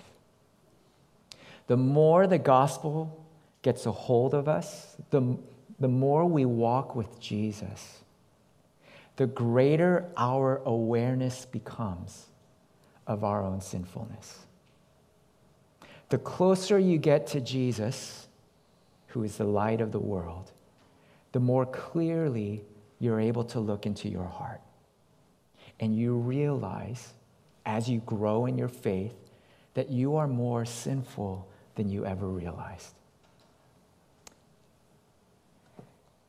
The 1.66 1.76
more 1.76 2.26
the 2.26 2.38
gospel 2.38 3.26
gets 3.61 3.85
a 3.85 3.92
hold 3.92 4.33
of 4.33 4.48
us, 4.48 4.96
the, 5.11 5.37
the 5.78 5.88
more 5.88 6.24
we 6.24 6.46
walk 6.46 6.96
with 6.96 7.20
Jesus 7.20 8.04
the 9.16 9.27
greater 9.27 10.11
our 10.16 10.61
awareness 10.64 11.46
becomes 11.46 12.27
of 13.07 13.22
our 13.22 13.42
own 13.42 13.61
sinfulness. 13.61 14.40
The 16.09 16.18
closer 16.18 16.79
you 16.79 16.98
get 16.98 17.27
to 17.29 17.40
Jesus, 17.40 18.29
who 19.09 19.22
is 19.22 19.37
the 19.37 19.44
light 19.44 19.81
of 19.81 19.92
the 19.92 19.98
world, 19.98 20.50
the 21.33 21.40
more 21.40 21.66
clearly 21.66 22.64
you're 22.98 23.20
able 23.20 23.44
to 23.44 23.61
look 23.61 23.87
into 23.87 24.09
your 24.09 24.24
heart. 24.27 24.61
And 25.81 25.96
you 25.96 26.14
realize, 26.14 27.12
as 27.66 27.88
you 27.88 28.00
grow 28.00 28.46
in 28.46 28.57
your 28.57 28.68
faith, 28.68 29.14
that 29.74 29.90
you 29.90 30.16
are 30.16 30.29
more 30.29 30.64
sinful 30.64 31.48
than 31.74 31.88
you 31.88 32.07
ever 32.07 32.29
realized. 32.29 32.94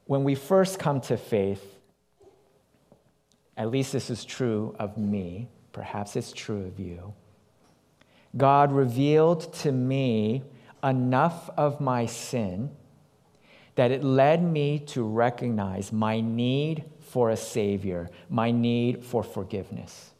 When 0.06 0.24
we 0.24 0.36
first 0.36 0.80
come 0.80 1.02
to 1.02 1.17
faith, 1.17 1.75
at 3.58 3.70
least 3.70 3.91
this 3.91 4.10
is 4.10 4.26
true 4.26 4.76
of 4.80 4.98
me. 4.98 5.50
Perhaps 5.72 6.15
it's 6.15 6.32
true 6.32 6.65
of 6.65 6.80
you. 6.80 7.13
God 8.38 8.72
revealed 8.72 9.54
to 9.56 9.72
me 9.72 10.44
enough 10.84 11.50
of 11.58 11.80
my 11.80 12.06
sin 12.06 12.70
that 13.76 13.91
it 13.91 14.04
led 14.04 14.44
me 14.44 14.80
to 14.80 15.04
recognize 15.04 15.91
my 15.91 16.22
need 16.22 16.86
for 17.00 17.30
a 17.30 17.38
Savior, 17.38 18.10
my 18.30 18.52
need 18.52 19.04
for 19.04 19.24
forgiveness. 19.24 20.12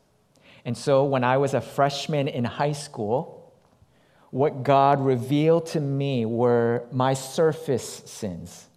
And 0.66 0.78
so 0.78 1.06
when 1.06 1.24
I 1.24 1.38
was 1.38 1.54
a 1.54 1.62
freshman 1.62 2.28
in 2.28 2.44
high 2.44 2.72
school, 2.72 3.54
what 4.32 4.64
God 4.64 5.00
revealed 5.00 5.68
to 5.68 5.80
me 5.80 6.26
were 6.26 6.86
my 6.92 7.14
surface 7.14 8.02
sins, 8.06 8.68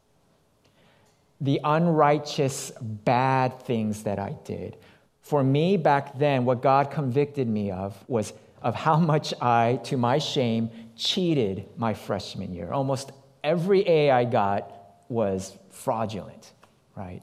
the 1.40 1.60
unrighteous, 1.62 2.72
bad 2.80 3.62
things 3.62 4.02
that 4.02 4.18
I 4.18 4.36
did. 4.44 4.76
For 5.22 5.44
me 5.44 5.76
back 5.76 6.18
then, 6.18 6.44
what 6.44 6.62
God 6.62 6.90
convicted 6.90 7.48
me 7.48 7.70
of 7.70 7.96
was 8.08 8.32
of 8.62 8.74
how 8.74 8.96
much 9.12 9.34
I, 9.40 9.80
to 9.84 9.96
my 9.96 10.18
shame, 10.18 10.70
cheated 10.96 11.66
my 11.76 11.94
freshman 11.94 12.52
year. 12.52 12.72
Almost 12.72 13.12
every 13.44 13.86
A 13.88 14.10
I 14.10 14.24
got 14.24 14.72
was 15.08 15.56
fraudulent, 15.70 16.52
right? 16.96 17.22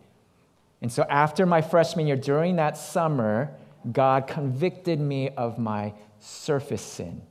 And 0.81 0.91
so 0.91 1.03
after 1.03 1.45
my 1.45 1.61
freshman 1.61 2.07
year, 2.07 2.15
during 2.15 2.57
that 2.57 2.77
summer, 2.77 3.51
God 3.91 4.27
convicted 4.27 4.99
me 4.99 5.29
of 5.29 5.57
my 5.59 5.93
surface 6.19 6.81
sin, 6.81 7.21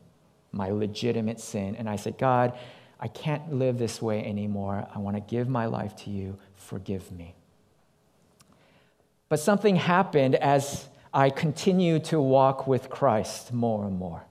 my 0.53 0.70
legitimate 0.70 1.40
sin. 1.40 1.77
And 1.77 1.88
I 1.88 1.97
said, 1.97 2.18
God, 2.18 2.57
I 3.01 3.09
can't 3.09 3.53
live 3.53 3.79
this 3.79 4.01
way 4.01 4.25
anymore. 4.25 4.87
I 4.94 4.99
want 4.99 5.16
to 5.16 5.20
give 5.20 5.49
my 5.49 5.66
life 5.66 5.97
to 6.05 6.11
you. 6.11 6.38
Forgive 6.57 7.12
me. 7.12 7.35
But 9.29 9.40
something 9.40 9.77
happened 9.77 10.35
as 10.37 10.88
I 11.12 11.31
continued 11.31 12.05
to 12.07 12.21
walk 12.21 12.67
with 12.67 12.90
Christ 12.90 13.53
more 13.53 13.87
and 13.87 13.99
more. 13.99 14.25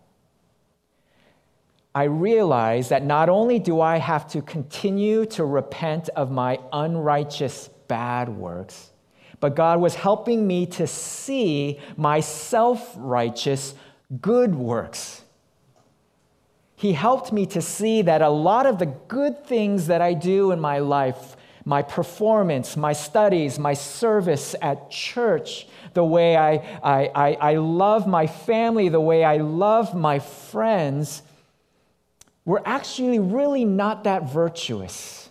I 1.95 2.03
realized 2.05 2.89
that 2.89 3.03
not 3.03 3.29
only 3.29 3.59
do 3.59 3.79
I 3.79 3.97
have 3.97 4.27
to 4.29 4.41
continue 4.41 5.25
to 5.27 5.45
repent 5.45 6.09
of 6.09 6.31
my 6.31 6.59
unrighteous 6.71 7.69
bad 7.87 8.29
works, 8.29 8.89
but 9.39 9.55
God 9.55 9.79
was 9.79 9.95
helping 9.95 10.47
me 10.47 10.65
to 10.67 10.87
see 10.87 11.79
my 11.95 12.19
self 12.19 12.93
righteous 12.97 13.75
good 14.21 14.55
works. 14.55 15.21
He 16.75 16.93
helped 16.93 17.31
me 17.31 17.45
to 17.47 17.61
see 17.61 18.01
that 18.01 18.21
a 18.21 18.29
lot 18.29 18.65
of 18.65 18.79
the 18.79 18.87
good 18.87 19.45
things 19.45 19.87
that 19.87 20.01
I 20.01 20.13
do 20.13 20.51
in 20.51 20.59
my 20.59 20.79
life, 20.79 21.35
my 21.65 21.81
performance, 21.81 22.75
my 22.75 22.93
studies, 22.93 23.57
my 23.57 23.73
service 23.73 24.55
at 24.61 24.91
church, 24.91 25.67
the 25.93 26.03
way 26.03 26.35
I, 26.35 26.55
I, 26.83 27.11
I, 27.15 27.33
I 27.33 27.55
love 27.55 28.07
my 28.07 28.27
family, 28.27 28.89
the 28.89 28.99
way 28.99 29.23
I 29.23 29.37
love 29.37 29.95
my 29.95 30.19
friends, 30.19 31.21
were 32.45 32.61
actually 32.65 33.19
really 33.19 33.63
not 33.63 34.03
that 34.03 34.29
virtuous. 34.29 35.29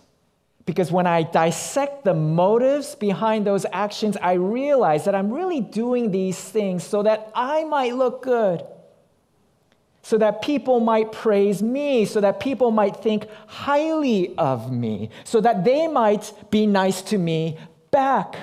Because 0.65 0.91
when 0.91 1.05
I 1.05 1.23
dissect 1.23 2.05
the 2.05 2.13
motives 2.13 2.95
behind 2.95 3.45
those 3.45 3.65
actions, 3.71 4.15
I 4.17 4.33
realize 4.33 5.05
that 5.05 5.13
I'm 5.13 5.31
really 5.31 5.59
doing 5.59 6.09
these 6.11 6.39
things 6.39 6.83
so 6.83 7.03
that 7.03 7.31
I 7.35 7.65
might 7.65 7.95
look 7.95 8.23
good, 8.23 8.63
so 10.03 10.17
that 10.17 10.41
people 10.41 10.81
might 10.81 11.11
praise 11.11 11.63
me, 11.63 12.05
so 12.05 12.21
that 12.21 12.39
people 12.39 12.71
might 12.71 12.97
think 12.97 13.25
highly 13.47 14.37
of 14.37 14.71
me, 14.71 15.09
so 15.23 15.41
that 15.41 15.63
they 15.63 15.87
might 15.87 16.31
be 16.51 16.67
nice 16.67 17.01
to 17.01 17.17
me 17.17 17.57
back. 17.89 18.35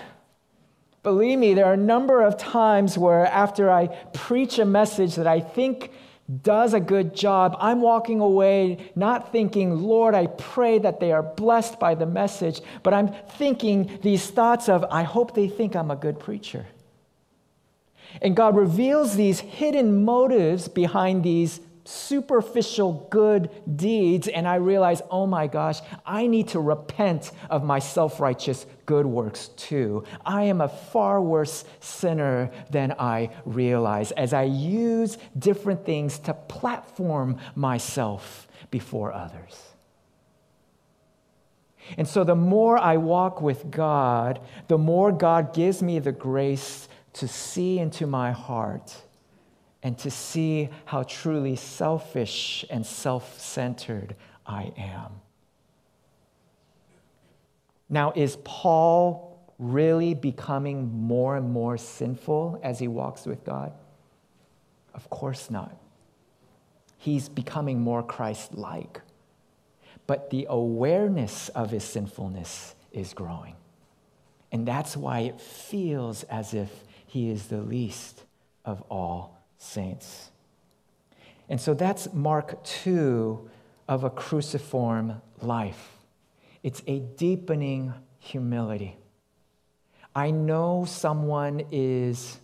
Believe 1.03 1.39
me, 1.39 1.55
there 1.55 1.67
are 1.67 1.75
a 1.75 1.79
number 1.79 2.23
of 2.23 2.37
times 2.37 2.99
where 2.99 3.27
after 3.27 3.71
I 3.71 3.87
preach 4.13 4.59
a 4.59 4.65
message 4.65 5.15
that 5.17 5.27
I 5.27 5.41
think 5.41 5.93
does 6.43 6.75
a 6.75 6.81
good 6.81 7.15
job, 7.15 7.57
I'm 7.59 7.83
walking 7.83 8.21
away 8.21 8.91
not 8.95 9.33
thinking, 9.33 9.83
Lord, 9.83 10.15
I 10.15 10.27
pray 10.29 10.79
that 10.79 10.99
they 10.99 11.13
are 11.13 11.23
blessed 11.23 11.79
by 11.79 11.95
the 11.95 12.07
message, 12.07 12.61
but 12.83 12.95
I'm 12.95 13.13
thinking 13.37 13.99
these 14.03 14.31
thoughts 14.31 14.69
of, 14.69 14.85
I 14.91 15.03
hope 15.03 15.35
they 15.35 15.49
think 15.49 15.77
I'm 15.77 15.91
a 15.91 15.97
good 15.97 16.19
preacher. 16.19 16.67
And 18.23 18.37
God 18.37 18.57
reveals 18.57 19.17
these 19.17 19.41
hidden 19.41 20.05
motives 20.05 20.69
behind 20.69 21.23
these 21.23 21.61
superficial 21.85 23.09
good 23.11 23.51
deeds, 23.77 24.29
and 24.29 24.47
I 24.47 24.57
realize, 24.57 25.03
oh 25.11 25.27
my 25.27 25.47
gosh, 25.47 25.81
I 26.07 26.27
need 26.27 26.49
to 26.49 26.61
repent 26.61 27.33
of 27.49 27.65
my 27.65 27.79
self 27.79 28.21
righteous 28.21 28.67
good 28.87 29.07
works 29.07 29.49
too. 29.49 30.05
I 30.25 30.45
am 30.45 30.61
a 30.61 30.69
far 30.69 31.21
worse 31.21 31.65
sinner 31.81 32.51
than 32.71 32.95
I 32.99 33.31
realize 33.45 34.13
as 34.13 34.33
I 34.33 34.45
use 34.45 35.19
different 35.39 35.85
things 35.85 36.19
to 36.21 36.35
platform 36.35 37.39
myself 37.55 38.47
before 38.71 39.13
others. 39.13 39.71
And 41.97 42.07
so, 42.07 42.23
the 42.23 42.37
more 42.37 42.79
I 42.79 42.99
walk 42.99 43.41
with 43.41 43.71
God, 43.71 44.41
the 44.69 44.79
more 44.79 45.11
God 45.11 45.53
gives 45.53 45.83
me 45.83 45.99
the 45.99 46.13
grace 46.13 46.89
to 47.15 47.29
see 47.29 47.79
into 47.79 48.07
my 48.07 48.33
heart 48.33 49.03
and 49.83 49.97
to 49.99 50.11
see 50.11 50.69
how 50.85 51.03
truly 51.03 51.57
selfish 51.57 52.65
and 52.71 52.85
self 52.85 53.41
centered 53.41 54.15
I 54.47 54.73
am. 54.77 55.21
Now, 57.89 58.13
is 58.15 58.37
Paul 58.45 59.39
really 59.59 60.15
becoming 60.15 60.93
more 60.93 61.37
and 61.37 61.51
more 61.51 61.77
sinful 61.77 62.61
as 62.63 62.79
he 62.79 62.89
walks 62.89 63.27
with 63.27 63.45
God? 63.45 63.73
Of 64.95 65.11
course 65.11 65.51
not. 65.51 65.77
He's 66.99 67.29
becoming 67.29 67.81
more 67.81 68.03
Christ 68.03 68.55
like. 68.55 69.01
But 70.07 70.31
the 70.31 70.47
awareness 70.49 71.49
of 71.51 71.71
his 71.71 71.85
sinfulness 71.85 72.75
is 72.93 73.15
growing. 73.15 73.55
And 74.53 74.67
that's 74.67 74.97
why 74.97 75.21
it 75.21 75.41
feels 75.41 76.25
as 76.25 76.55
if 76.55 76.85
he 77.11 77.29
is 77.29 77.49
the 77.49 77.61
least 77.61 78.23
of 78.65 78.83
all 78.83 79.43
saints. 79.59 80.31
And 81.49 81.61
so 81.61 81.75
that's 81.75 82.13
Mark 82.13 82.63
2 82.63 83.51
of 83.89 84.05
a 84.05 84.11
cruciform 84.11 85.21
life. 85.43 85.97
It's 86.63 86.85
a 86.87 87.01
deepening 87.01 87.95
humility. 88.21 88.97
I 90.15 90.31
know 90.31 90.85
someone 90.87 91.65
is 91.73 92.39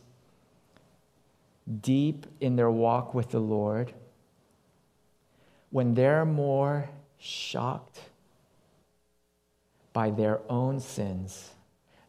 deep 1.80 2.26
in 2.40 2.56
their 2.56 2.70
walk 2.70 3.14
with 3.14 3.30
the 3.30 3.38
Lord 3.38 3.92
when 5.70 5.94
they're 5.94 6.24
more 6.24 6.88
shocked 7.18 8.00
by 9.92 10.10
their 10.10 10.40
own 10.48 10.80
sins 10.80 11.50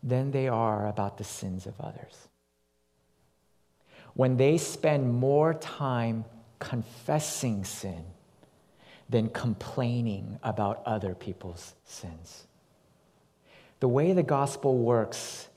than 0.01 0.31
they 0.31 0.47
are 0.47 0.87
about 0.87 1.19
the 1.19 1.23
sins 1.23 1.67
of 1.67 1.79
others 1.79 2.26
when 4.17 4.35
they 4.35 4.57
spend 4.57 5.13
more 5.13 5.53
time 5.53 6.25
confessing 6.57 7.63
sin 7.63 8.03
than 9.07 9.29
complaining 9.29 10.39
about 10.41 10.81
other 10.87 11.13
people's 11.13 11.75
sins. 11.85 12.47
The 13.79 13.87
way 13.87 14.13
the 14.13 14.23
gospel 14.23 14.75
works 14.75 15.47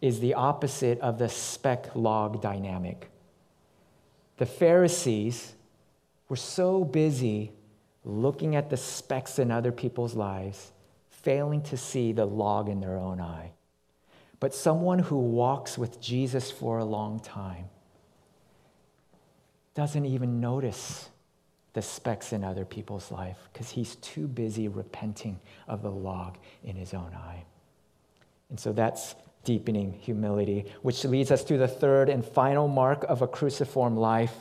is 0.00 0.18
the 0.18 0.34
opposite 0.34 0.98
of 0.98 1.18
the 1.18 1.28
speck 1.28 1.94
log 1.94 2.42
dynamic. 2.42 3.08
The 4.38 4.46
Pharisees 4.46 5.54
were 6.28 6.34
so 6.34 6.82
busy 6.82 7.52
looking 8.04 8.56
at 8.56 8.70
the 8.70 8.76
specks 8.76 9.38
in 9.38 9.52
other 9.52 9.70
people's 9.70 10.16
lives, 10.16 10.72
failing 11.10 11.62
to 11.62 11.76
see 11.76 12.10
the 12.10 12.26
log 12.26 12.68
in 12.68 12.80
their 12.80 12.96
own 12.96 13.20
eye. 13.20 13.52
But 14.40 14.52
someone 14.52 14.98
who 14.98 15.16
walks 15.16 15.78
with 15.78 16.00
Jesus 16.00 16.50
for 16.50 16.78
a 16.78 16.84
long 16.84 17.20
time 17.20 17.66
doesn't 19.74 20.04
even 20.04 20.40
notice 20.40 21.08
the 21.72 21.82
specks 21.82 22.32
in 22.32 22.42
other 22.42 22.64
people's 22.64 23.10
life 23.12 23.38
because 23.52 23.70
he's 23.70 23.96
too 23.96 24.26
busy 24.26 24.68
repenting 24.68 25.38
of 25.68 25.82
the 25.82 25.90
log 25.90 26.36
in 26.64 26.74
his 26.74 26.94
own 26.94 27.12
eye. 27.14 27.44
And 28.48 28.58
so 28.58 28.72
that's 28.72 29.14
deepening 29.44 29.92
humility, 29.92 30.66
which 30.82 31.04
leads 31.04 31.30
us 31.30 31.44
to 31.44 31.56
the 31.56 31.68
third 31.68 32.08
and 32.08 32.24
final 32.24 32.66
mark 32.66 33.04
of 33.04 33.22
a 33.22 33.28
cruciform 33.28 33.96
life. 33.96 34.34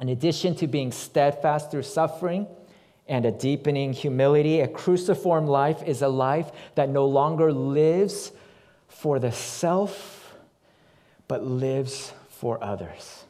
In 0.00 0.08
addition 0.08 0.54
to 0.56 0.66
being 0.66 0.90
steadfast 0.90 1.70
through 1.70 1.84
suffering 1.84 2.46
and 3.06 3.24
a 3.24 3.30
deepening 3.30 3.92
humility, 3.92 4.60
a 4.60 4.68
cruciform 4.68 5.46
life 5.46 5.82
is 5.84 6.02
a 6.02 6.08
life 6.08 6.50
that 6.74 6.88
no 6.88 7.06
longer 7.06 7.52
lives 7.52 8.32
for 8.88 9.18
the 9.18 9.32
self, 9.32 10.36
but 11.28 11.44
lives 11.44 12.12
for 12.28 12.62
others 12.62 13.24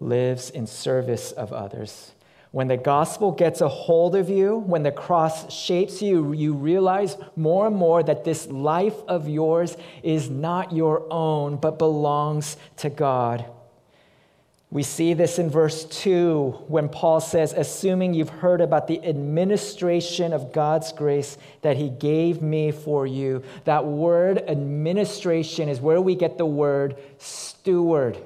lives 0.00 0.50
in 0.50 0.66
service 0.66 1.32
of 1.32 1.52
others. 1.52 2.12
When 2.52 2.68
the 2.68 2.76
gospel 2.76 3.32
gets 3.32 3.60
a 3.60 3.68
hold 3.68 4.16
of 4.16 4.30
you, 4.30 4.56
when 4.56 4.82
the 4.82 4.92
cross 4.92 5.52
shapes 5.52 6.00
you, 6.00 6.32
you 6.32 6.54
realize 6.54 7.16
more 7.34 7.66
and 7.66 7.76
more 7.76 8.02
that 8.02 8.24
this 8.24 8.46
life 8.46 8.96
of 9.08 9.28
yours 9.28 9.76
is 10.02 10.30
not 10.30 10.72
your 10.72 11.06
own, 11.12 11.56
but 11.56 11.78
belongs 11.78 12.56
to 12.78 12.88
God. 12.88 13.44
We 14.70 14.82
see 14.82 15.14
this 15.14 15.38
in 15.38 15.48
verse 15.48 15.84
2 15.84 16.64
when 16.66 16.88
Paul 16.88 17.20
says, 17.20 17.52
Assuming 17.52 18.14
you've 18.14 18.28
heard 18.28 18.60
about 18.60 18.88
the 18.88 19.06
administration 19.06 20.32
of 20.32 20.52
God's 20.52 20.92
grace 20.92 21.38
that 21.62 21.76
he 21.76 21.88
gave 21.88 22.42
me 22.42 22.72
for 22.72 23.06
you. 23.06 23.42
That 23.64 23.84
word 23.84 24.38
administration 24.48 25.68
is 25.68 25.80
where 25.80 26.00
we 26.00 26.14
get 26.14 26.36
the 26.36 26.46
word 26.46 26.96
steward. 27.18 28.18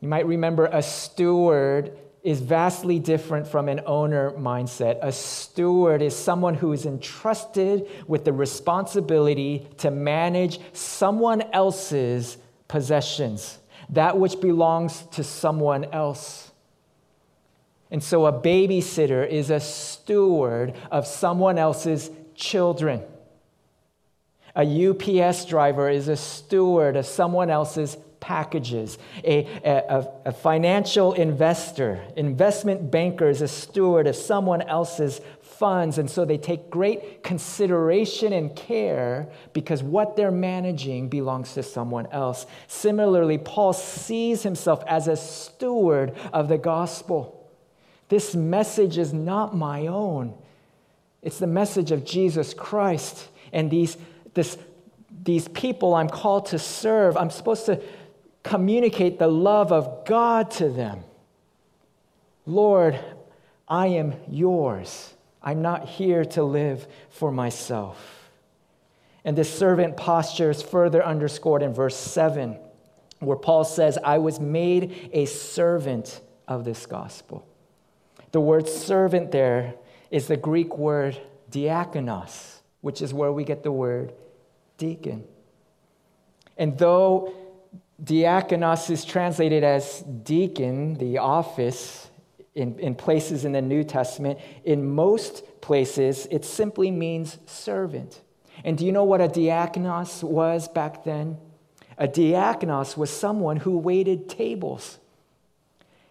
You 0.00 0.08
might 0.08 0.26
remember 0.26 0.66
a 0.66 0.82
steward 0.82 1.96
is 2.22 2.40
vastly 2.40 2.98
different 2.98 3.46
from 3.46 3.68
an 3.68 3.80
owner 3.86 4.32
mindset. 4.32 4.98
A 5.02 5.12
steward 5.12 6.02
is 6.02 6.14
someone 6.14 6.54
who 6.54 6.72
is 6.72 6.84
entrusted 6.84 7.88
with 8.06 8.24
the 8.24 8.32
responsibility 8.32 9.68
to 9.78 9.90
manage 9.90 10.58
someone 10.72 11.42
else's 11.52 12.36
possessions 12.66 13.58
that 13.90 14.18
which 14.18 14.40
belongs 14.40 15.02
to 15.12 15.24
someone 15.24 15.84
else. 15.86 16.50
And 17.90 18.02
so 18.02 18.26
a 18.26 18.32
babysitter 18.32 19.26
is 19.26 19.48
a 19.48 19.60
steward 19.60 20.74
of 20.90 21.06
someone 21.06 21.56
else's 21.56 22.10
children. 22.34 23.02
A 24.54 24.88
UPS 24.88 25.46
driver 25.46 25.88
is 25.88 26.08
a 26.08 26.16
steward 26.16 26.96
of 26.96 27.06
someone 27.06 27.48
else's 27.48 27.96
packages. 28.20 28.98
A, 29.24 29.46
a, 29.64 30.06
a, 30.26 30.32
financial 30.32 31.12
investor, 31.12 32.04
investment 32.16 32.90
banker 32.90 33.28
is 33.28 33.42
a 33.42 33.48
steward 33.48 34.06
of 34.06 34.16
someone 34.16 34.62
else's 34.62 35.20
funds. 35.40 35.98
And 35.98 36.08
so 36.08 36.24
they 36.24 36.38
take 36.38 36.70
great 36.70 37.22
consideration 37.22 38.32
and 38.32 38.54
care 38.54 39.28
because 39.52 39.82
what 39.82 40.16
they're 40.16 40.30
managing 40.30 41.08
belongs 41.08 41.54
to 41.54 41.62
someone 41.62 42.06
else. 42.08 42.46
Similarly, 42.68 43.38
Paul 43.38 43.72
sees 43.72 44.42
himself 44.42 44.82
as 44.86 45.08
a 45.08 45.16
steward 45.16 46.16
of 46.32 46.48
the 46.48 46.58
gospel. 46.58 47.50
This 48.08 48.34
message 48.34 48.98
is 48.98 49.12
not 49.12 49.54
my 49.54 49.86
own, 49.86 50.34
it's 51.22 51.38
the 51.38 51.46
message 51.46 51.90
of 51.90 52.04
Jesus 52.04 52.54
Christ. 52.54 53.28
And 53.52 53.70
these, 53.70 53.96
this, 54.34 54.56
these 55.22 55.48
people 55.48 55.94
I'm 55.94 56.08
called 56.08 56.46
to 56.46 56.58
serve, 56.58 57.16
I'm 57.16 57.30
supposed 57.30 57.66
to 57.66 57.82
communicate 58.42 59.18
the 59.18 59.28
love 59.28 59.72
of 59.72 60.04
God 60.06 60.50
to 60.52 60.68
them. 60.68 61.04
Lord, 62.46 62.98
I 63.68 63.88
am 63.88 64.14
yours. 64.28 65.14
I'm 65.42 65.62
not 65.62 65.86
here 65.86 66.24
to 66.24 66.42
live 66.42 66.86
for 67.10 67.30
myself. 67.30 68.30
And 69.24 69.36
this 69.36 69.52
servant 69.52 69.96
posture 69.96 70.50
is 70.50 70.62
further 70.62 71.04
underscored 71.04 71.62
in 71.62 71.74
verse 71.74 71.96
7, 71.96 72.56
where 73.20 73.36
Paul 73.36 73.64
says, 73.64 73.98
I 74.02 74.18
was 74.18 74.40
made 74.40 75.10
a 75.12 75.26
servant 75.26 76.20
of 76.46 76.64
this 76.64 76.86
gospel. 76.86 77.46
The 78.32 78.40
word 78.40 78.68
servant 78.68 79.30
there 79.30 79.74
is 80.10 80.28
the 80.28 80.36
Greek 80.36 80.78
word 80.78 81.20
diakonos, 81.50 82.60
which 82.80 83.02
is 83.02 83.12
where 83.12 83.32
we 83.32 83.44
get 83.44 83.62
the 83.62 83.72
word 83.72 84.12
deacon. 84.78 85.24
And 86.56 86.78
though 86.78 87.34
diakonos 88.02 88.90
is 88.90 89.04
translated 89.04 89.64
as 89.64 90.02
deacon, 90.02 90.94
the 90.94 91.18
office, 91.18 92.10
in, 92.54 92.78
in 92.78 92.94
places 92.94 93.44
in 93.44 93.52
the 93.52 93.62
New 93.62 93.84
Testament. 93.84 94.38
In 94.64 94.84
most 94.84 95.60
places, 95.60 96.26
it 96.30 96.44
simply 96.44 96.90
means 96.90 97.38
servant. 97.46 98.20
And 98.64 98.76
do 98.76 98.84
you 98.84 98.92
know 98.92 99.04
what 99.04 99.20
a 99.20 99.28
diakonos 99.28 100.22
was 100.22 100.68
back 100.68 101.04
then? 101.04 101.38
A 101.96 102.08
diakonos 102.08 102.96
was 102.96 103.10
someone 103.10 103.58
who 103.58 103.78
waited 103.78 104.28
tables. 104.28 104.98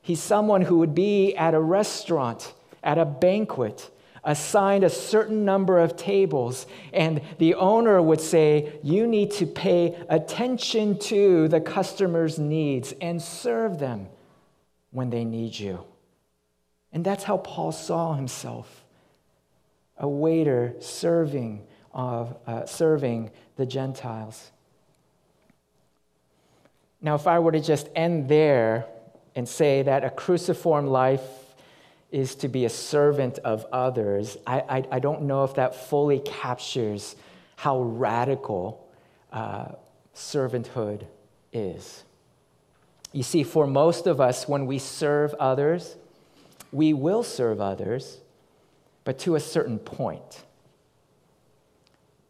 He's 0.01 0.21
someone 0.21 0.61
who 0.61 0.77
would 0.77 0.95
be 0.95 1.35
at 1.35 1.53
a 1.53 1.59
restaurant, 1.59 2.53
at 2.81 2.97
a 2.97 3.05
banquet, 3.05 3.89
assigned 4.23 4.83
a 4.83 4.89
certain 4.89 5.45
number 5.45 5.79
of 5.79 5.95
tables, 5.95 6.65
and 6.93 7.21
the 7.37 7.55
owner 7.55 8.01
would 8.01 8.21
say, 8.21 8.79
You 8.83 9.07
need 9.07 9.31
to 9.33 9.45
pay 9.45 9.97
attention 10.09 10.99
to 10.99 11.47
the 11.47 11.61
customer's 11.61 12.37
needs 12.39 12.93
and 13.01 13.21
serve 13.21 13.79
them 13.79 14.07
when 14.91 15.09
they 15.09 15.25
need 15.25 15.57
you. 15.57 15.83
And 16.91 17.03
that's 17.03 17.23
how 17.23 17.37
Paul 17.37 17.71
saw 17.71 18.13
himself 18.13 18.83
a 19.97 20.07
waiter 20.07 20.75
serving, 20.79 21.65
of, 21.93 22.37
uh, 22.45 22.65
serving 22.65 23.31
the 23.55 23.65
Gentiles. 23.65 24.51
Now, 27.01 27.15
if 27.15 27.27
I 27.27 27.39
were 27.39 27.51
to 27.51 27.59
just 27.59 27.89
end 27.95 28.27
there 28.27 28.85
and 29.35 29.47
say 29.47 29.83
that 29.83 30.03
a 30.03 30.09
cruciform 30.09 30.87
life 30.87 31.21
is 32.17 32.33
to 32.33 32.47
be 32.47 32.65
a 32.65 32.69
servant 32.69 33.37
of 33.39 33.63
others, 33.71 34.37
I, 34.47 34.59
I, 34.61 34.83
I 34.93 34.99
don't 34.99 35.21
know 35.23 35.43
if 35.43 35.53
that 35.53 35.75
fully 35.75 36.17
captures 36.17 37.15
how 37.57 37.79
radical 37.79 38.89
uh, 39.31 39.73
servanthood 40.15 41.05
is. 41.53 42.03
You 43.11 43.21
see, 43.21 43.43
for 43.43 43.67
most 43.67 44.07
of 44.07 44.19
us, 44.19 44.47
when 44.47 44.65
we 44.65 44.79
serve 44.79 45.35
others, 45.35 45.95
we 46.71 46.91
will 46.91 47.21
serve 47.21 47.61
others, 47.61 48.17
but 49.03 49.19
to 49.19 49.35
a 49.35 49.39
certain 49.39 49.77
point. 49.77 50.43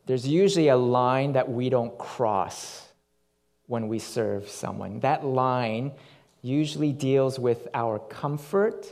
There's 0.06 0.28
usually 0.28 0.68
a 0.68 0.76
line 0.76 1.32
that 1.32 1.50
we 1.50 1.70
don't 1.70 1.98
cross 1.98 2.90
when 3.68 3.88
we 3.88 4.00
serve 4.00 4.50
someone. 4.50 5.00
That 5.00 5.26
line 5.26 5.94
usually 6.42 6.92
deals 6.92 7.40
with 7.40 7.70
our 7.74 8.00
comfort 8.00 8.92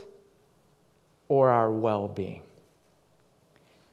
or 1.28 1.50
our 1.50 1.70
well 1.70 2.08
being. 2.08 2.42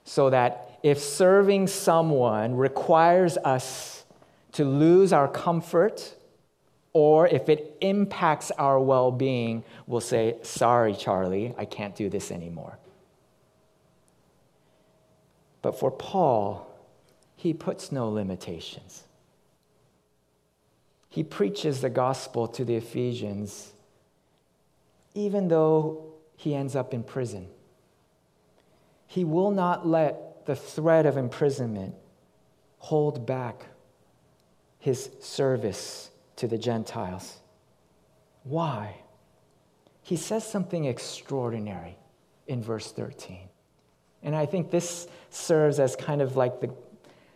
So 0.04 0.30
that 0.30 0.80
if 0.84 1.00
serving 1.00 1.68
someone 1.68 2.56
requires 2.56 3.38
us 3.38 4.06
to 4.54 4.66
lose 4.66 5.14
our 5.14 5.28
comfort 5.28 6.16
or 6.92 7.28
if 7.28 7.50
it 7.50 7.78
impacts 7.82 8.52
our 8.52 8.80
well 8.80 9.12
being, 9.12 9.64
we'll 9.88 10.02
say, 10.02 10.38
Sorry, 10.44 10.94
Charlie, 10.94 11.54
I 11.58 11.66
can't 11.66 11.96
do 11.96 12.10
this 12.10 12.32
anymore. 12.32 12.78
But 15.62 15.80
for 15.80 15.90
Paul, 15.90 16.70
he 17.36 17.54
puts 17.54 17.92
no 17.92 18.10
limitations. 18.10 19.04
He 21.10 21.24
preaches 21.24 21.82
the 21.82 21.90
gospel 21.90 22.48
to 22.50 22.66
the 22.66 22.76
Ephesians, 22.76 23.74
even 25.14 25.48
though 25.48 26.13
he 26.36 26.56
ends 26.56 26.76
up 26.76 26.94
in 26.94 27.04
prison. 27.04 27.48
He 29.08 29.24
will 29.24 29.52
not 29.52 29.88
let 29.88 30.46
the 30.46 30.56
threat 30.56 31.06
of 31.06 31.18
imprisonment 31.18 31.96
hold 32.80 33.26
back 33.26 33.66
his 34.80 35.10
service 35.22 36.10
to 36.36 36.48
the 36.48 36.58
Gentiles. 36.58 37.38
Why? 38.44 38.98
He 40.02 40.18
says 40.18 40.46
something 40.46 40.86
extraordinary 40.86 41.98
in 42.48 42.62
verse 42.62 42.92
13. 42.92 43.48
And 44.22 44.36
I 44.36 44.46
think 44.46 44.72
this 44.72 45.08
serves 45.30 45.80
as 45.80 45.96
kind 45.96 46.22
of 46.22 46.36
like 46.36 46.60
the, 46.60 46.74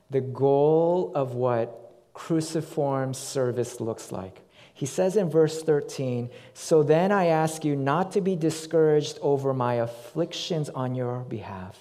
the 0.09 0.21
goal 0.21 1.11
of 1.15 1.33
what 1.35 1.93
cruciform 2.13 3.13
service 3.13 3.79
looks 3.79 4.11
like. 4.11 4.41
He 4.77 4.85
says 4.85 5.17
in 5.17 5.27
verse 5.27 5.63
13, 5.63 6.29
So 6.53 6.83
then 6.83 7.11
I 7.11 7.25
ask 7.25 7.65
you 7.65 7.75
not 7.75 8.11
to 8.11 8.21
be 8.21 8.35
discouraged 8.35 9.17
over 9.23 9.51
my 9.51 9.73
afflictions 9.75 10.69
on 10.69 10.93
your 10.93 11.21
behalf, 11.21 11.79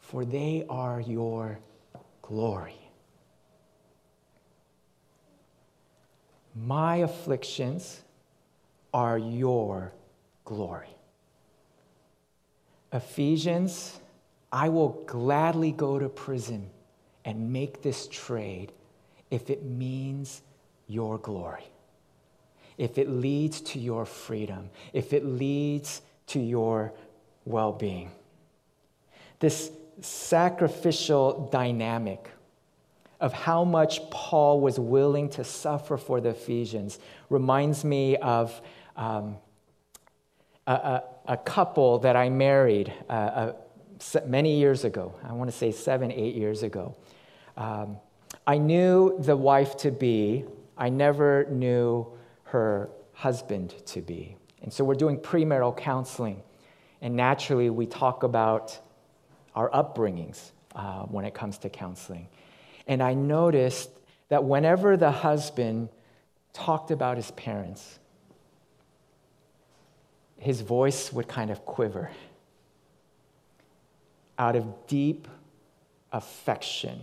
for 0.00 0.24
they 0.24 0.66
are 0.68 1.00
your 1.00 1.60
glory. 2.20 2.74
My 6.56 6.96
afflictions 6.96 8.00
are 8.92 9.16
your 9.16 9.92
glory. 10.44 10.96
Ephesians, 12.92 14.00
I 14.50 14.68
will 14.68 15.04
gladly 15.06 15.70
go 15.70 16.00
to 16.00 16.08
prison 16.08 16.70
and 17.24 17.52
make 17.52 17.82
this 17.82 18.08
trade 18.08 18.72
if 19.30 19.48
it 19.48 19.64
means 19.64 20.42
your 20.88 21.18
glory, 21.18 21.70
if 22.80 22.96
it 22.96 23.10
leads 23.10 23.60
to 23.60 23.78
your 23.78 24.06
freedom, 24.06 24.70
if 24.94 25.12
it 25.12 25.22
leads 25.22 26.00
to 26.26 26.40
your 26.40 26.94
well 27.44 27.72
being. 27.72 28.10
This 29.38 29.70
sacrificial 30.00 31.50
dynamic 31.52 32.30
of 33.20 33.34
how 33.34 33.64
much 33.64 34.08
Paul 34.10 34.62
was 34.62 34.80
willing 34.80 35.28
to 35.30 35.44
suffer 35.44 35.98
for 35.98 36.22
the 36.22 36.30
Ephesians 36.30 36.98
reminds 37.28 37.84
me 37.84 38.16
of 38.16 38.58
um, 38.96 39.36
a, 40.66 40.72
a, 40.72 41.02
a, 41.26 41.36
couple 41.36 41.98
that 41.98 42.16
I 42.16 42.30
married 42.30 42.90
uh, 43.10 43.12
uh, 43.12 43.52
many 44.26 44.56
years 44.56 44.84
ago. 44.84 45.14
I 45.22 45.34
want 45.34 45.50
to 45.50 45.56
say 45.56 45.70
seven, 45.70 46.10
eight 46.10 46.34
years 46.34 46.62
ago. 46.62 46.96
Um, 47.58 47.98
I 48.46 48.56
knew 48.56 49.18
the 49.18 49.36
wife 49.36 49.76
to 49.78 49.90
be, 49.90 50.46
I 50.78 50.88
never 50.88 51.44
knew 51.50 52.10
her 52.50 52.90
husband 53.12 53.74
to 53.86 54.00
be. 54.00 54.36
And 54.62 54.72
so 54.72 54.84
we're 54.84 54.94
doing 54.94 55.18
premarital 55.18 55.76
counseling. 55.76 56.42
And 57.00 57.16
naturally, 57.16 57.70
we 57.70 57.86
talk 57.86 58.22
about 58.22 58.78
our 59.54 59.70
upbringings 59.70 60.50
uh, 60.74 61.02
when 61.04 61.24
it 61.24 61.34
comes 61.34 61.58
to 61.58 61.68
counseling. 61.68 62.28
And 62.86 63.02
I 63.02 63.14
noticed 63.14 63.90
that 64.28 64.44
whenever 64.44 64.96
the 64.96 65.10
husband 65.10 65.88
talked 66.52 66.90
about 66.90 67.16
his 67.16 67.30
parents, 67.32 67.98
his 70.38 70.60
voice 70.60 71.12
would 71.12 71.28
kind 71.28 71.50
of 71.50 71.64
quiver 71.64 72.10
out 74.38 74.56
of 74.56 74.86
deep 74.86 75.28
affection 76.12 77.00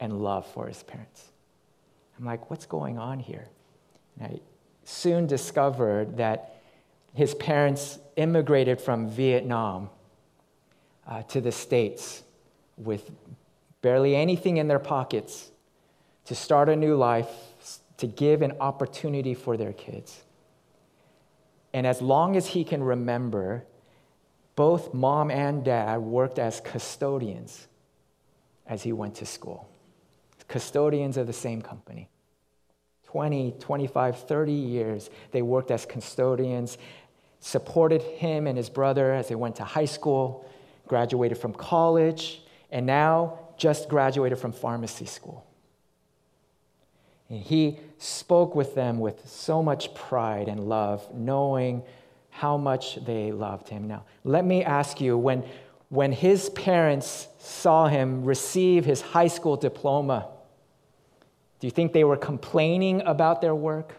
and 0.00 0.22
love 0.22 0.46
for 0.52 0.66
his 0.68 0.82
parents. 0.82 1.24
I'm 2.18 2.24
like, 2.24 2.48
what's 2.48 2.66
going 2.66 2.98
on 2.98 3.18
here? 3.18 3.46
And 4.18 4.32
I 4.32 4.40
soon 4.86 5.26
discovered 5.26 6.16
that 6.16 6.56
his 7.12 7.34
parents 7.34 7.98
immigrated 8.16 8.80
from 8.80 9.08
Vietnam 9.08 9.90
uh, 11.06 11.22
to 11.22 11.40
the 11.40 11.52
States 11.52 12.22
with 12.76 13.10
barely 13.82 14.14
anything 14.14 14.58
in 14.58 14.68
their 14.68 14.78
pockets 14.78 15.50
to 16.24 16.34
start 16.34 16.68
a 16.68 16.76
new 16.76 16.94
life, 16.94 17.28
to 17.96 18.06
give 18.06 18.42
an 18.42 18.52
opportunity 18.60 19.34
for 19.34 19.56
their 19.56 19.72
kids. 19.72 20.22
And 21.72 21.86
as 21.86 22.00
long 22.00 22.36
as 22.36 22.46
he 22.48 22.62
can 22.64 22.82
remember, 22.82 23.64
both 24.54 24.94
mom 24.94 25.30
and 25.30 25.64
dad 25.64 25.98
worked 25.98 26.38
as 26.38 26.60
custodians 26.60 27.66
as 28.66 28.82
he 28.82 28.92
went 28.92 29.16
to 29.16 29.26
school. 29.26 29.68
Custodians 30.48 31.16
of 31.16 31.26
the 31.26 31.32
same 31.32 31.60
company. 31.60 32.08
20, 33.16 33.54
25, 33.58 34.18
30 34.18 34.52
years, 34.52 35.08
they 35.30 35.40
worked 35.40 35.70
as 35.70 35.86
custodians, 35.86 36.76
supported 37.40 38.02
him 38.02 38.46
and 38.46 38.58
his 38.58 38.68
brother 38.68 39.10
as 39.14 39.28
they 39.28 39.34
went 39.34 39.56
to 39.56 39.64
high 39.64 39.86
school, 39.86 40.46
graduated 40.86 41.38
from 41.38 41.54
college, 41.54 42.42
and 42.70 42.84
now 42.84 43.38
just 43.56 43.88
graduated 43.88 44.38
from 44.38 44.52
pharmacy 44.52 45.06
school. 45.06 45.46
And 47.30 47.40
he 47.40 47.78
spoke 47.96 48.54
with 48.54 48.74
them 48.74 48.98
with 48.98 49.26
so 49.26 49.62
much 49.62 49.94
pride 49.94 50.48
and 50.48 50.68
love, 50.68 51.14
knowing 51.14 51.84
how 52.28 52.58
much 52.58 53.02
they 53.06 53.32
loved 53.32 53.70
him. 53.70 53.88
Now, 53.88 54.04
let 54.24 54.44
me 54.44 54.62
ask 54.62 55.00
you 55.00 55.16
when, 55.16 55.42
when 55.88 56.12
his 56.12 56.50
parents 56.50 57.28
saw 57.38 57.88
him 57.88 58.26
receive 58.26 58.84
his 58.84 59.00
high 59.00 59.28
school 59.28 59.56
diploma, 59.56 60.28
do 61.58 61.66
you 61.66 61.70
think 61.70 61.92
they 61.92 62.04
were 62.04 62.16
complaining 62.16 63.02
about 63.02 63.40
their 63.40 63.54
work? 63.54 63.94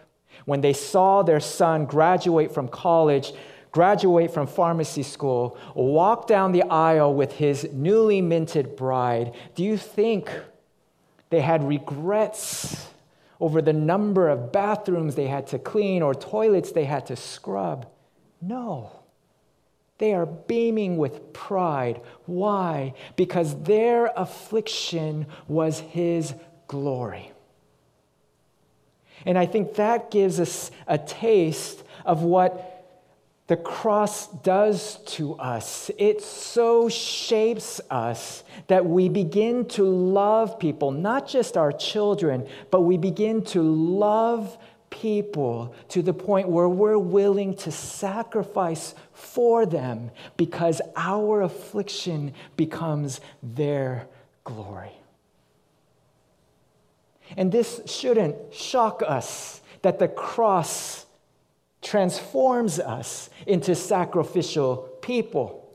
When 0.45 0.61
they 0.61 0.73
saw 0.73 1.23
their 1.23 1.39
son 1.39 1.85
graduate 1.85 2.53
from 2.53 2.67
college, 2.67 3.33
graduate 3.71 4.31
from 4.31 4.47
pharmacy 4.47 5.03
school, 5.03 5.57
walk 5.75 6.27
down 6.27 6.51
the 6.51 6.63
aisle 6.63 7.13
with 7.13 7.33
his 7.33 7.67
newly 7.73 8.21
minted 8.21 8.75
bride, 8.75 9.33
do 9.55 9.63
you 9.63 9.77
think 9.77 10.29
they 11.29 11.41
had 11.41 11.63
regrets 11.67 12.87
over 13.39 13.61
the 13.61 13.73
number 13.73 14.29
of 14.29 14.51
bathrooms 14.51 15.15
they 15.15 15.27
had 15.27 15.47
to 15.47 15.59
clean 15.59 16.01
or 16.01 16.13
toilets 16.13 16.71
they 16.71 16.85
had 16.85 17.05
to 17.07 17.15
scrub? 17.15 17.87
No. 18.41 18.91
They 19.97 20.13
are 20.13 20.25
beaming 20.27 20.97
with 20.97 21.33
pride. 21.33 22.01
Why? 22.25 22.93
Because 23.15 23.59
their 23.63 24.11
affliction 24.15 25.25
was 25.47 25.79
his 25.79 26.35
glory. 26.67 27.31
And 29.27 29.37
I 29.37 29.45
think 29.45 29.75
that 29.75 30.09
gives 30.09 30.39
us 30.39 30.71
a 30.87 30.97
taste 30.97 31.83
of 32.05 32.23
what 32.23 32.73
the 33.47 33.57
cross 33.57 34.27
does 34.27 34.99
to 35.05 35.35
us. 35.35 35.91
It 35.97 36.21
so 36.21 36.87
shapes 36.87 37.81
us 37.89 38.45
that 38.67 38.85
we 38.85 39.09
begin 39.09 39.65
to 39.69 39.83
love 39.83 40.57
people, 40.59 40.91
not 40.91 41.27
just 41.27 41.57
our 41.57 41.73
children, 41.73 42.47
but 42.71 42.81
we 42.81 42.97
begin 42.97 43.43
to 43.47 43.61
love 43.61 44.57
people 44.89 45.75
to 45.89 46.01
the 46.01 46.13
point 46.13 46.47
where 46.47 46.69
we're 46.69 46.97
willing 46.97 47.53
to 47.57 47.71
sacrifice 47.71 48.95
for 49.11 49.65
them 49.65 50.09
because 50.37 50.81
our 50.95 51.41
affliction 51.41 52.33
becomes 52.55 53.19
their 53.43 54.07
glory. 54.45 54.96
And 57.35 57.51
this 57.51 57.81
shouldn't 57.85 58.53
shock 58.53 59.03
us 59.05 59.61
that 59.81 59.99
the 59.99 60.07
cross 60.07 61.05
transforms 61.81 62.79
us 62.79 63.29
into 63.45 63.75
sacrificial 63.75 64.77
people. 65.01 65.69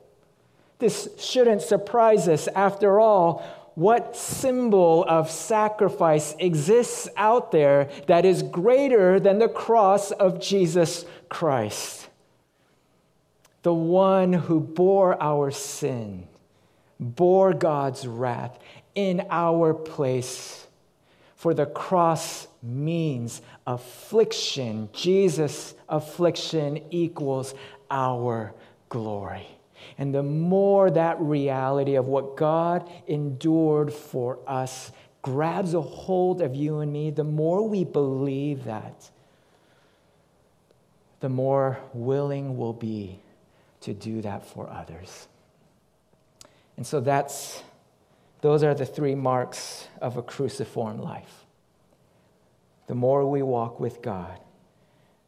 This 0.79 1.09
shouldn't 1.17 1.61
surprise 1.61 2.27
us. 2.27 2.47
After 2.49 2.99
all, 2.99 3.43
what 3.75 4.15
symbol 4.15 5.03
of 5.07 5.31
sacrifice 5.31 6.35
exists 6.37 7.09
out 7.17 7.51
there 7.51 7.89
that 8.07 8.25
is 8.25 8.43
greater 8.43 9.19
than 9.19 9.39
the 9.39 9.49
cross 9.49 10.11
of 10.11 10.39
Jesus 10.39 11.05
Christ? 11.29 12.09
The 13.63 13.73
one 13.73 14.33
who 14.33 14.59
bore 14.59 15.21
our 15.21 15.49
sin, 15.49 16.27
bore 16.99 17.53
God's 17.53 18.05
wrath 18.05 18.59
in 18.93 19.25
our 19.29 19.73
place. 19.73 20.67
For 21.43 21.53
the 21.53 21.65
cross 21.65 22.47
means 22.61 23.41
affliction. 23.67 24.87
Jesus' 24.93 25.75
affliction 25.89 26.81
equals 26.89 27.53
our 27.91 28.53
glory. 28.87 29.49
And 29.97 30.15
the 30.15 30.23
more 30.23 30.89
that 30.89 31.19
reality 31.19 31.95
of 31.95 32.07
what 32.07 32.37
God 32.37 32.89
endured 33.07 33.91
for 33.91 34.39
us 34.47 34.93
grabs 35.21 35.73
a 35.73 35.81
hold 35.81 36.41
of 36.41 36.55
you 36.55 36.79
and 36.79 36.93
me, 36.93 37.11
the 37.11 37.25
more 37.25 37.67
we 37.67 37.83
believe 37.83 38.63
that, 38.63 39.11
the 41.19 41.27
more 41.27 41.77
willing 41.93 42.55
we'll 42.55 42.71
be 42.71 43.19
to 43.81 43.93
do 43.93 44.21
that 44.21 44.45
for 44.45 44.69
others. 44.69 45.27
And 46.77 46.87
so 46.87 47.01
that's 47.01 47.61
those 48.43 48.61
are 48.61 48.75
the 48.75 48.85
three 48.85 49.15
marks 49.15 49.87
of 50.01 50.17
a 50.17 50.21
cruciform 50.21 50.99
life. 50.99 51.45
The 52.87 52.93
more 52.93 53.25
we 53.25 53.41
walk 53.41 53.79
with 53.79 54.01
God, 54.01 54.37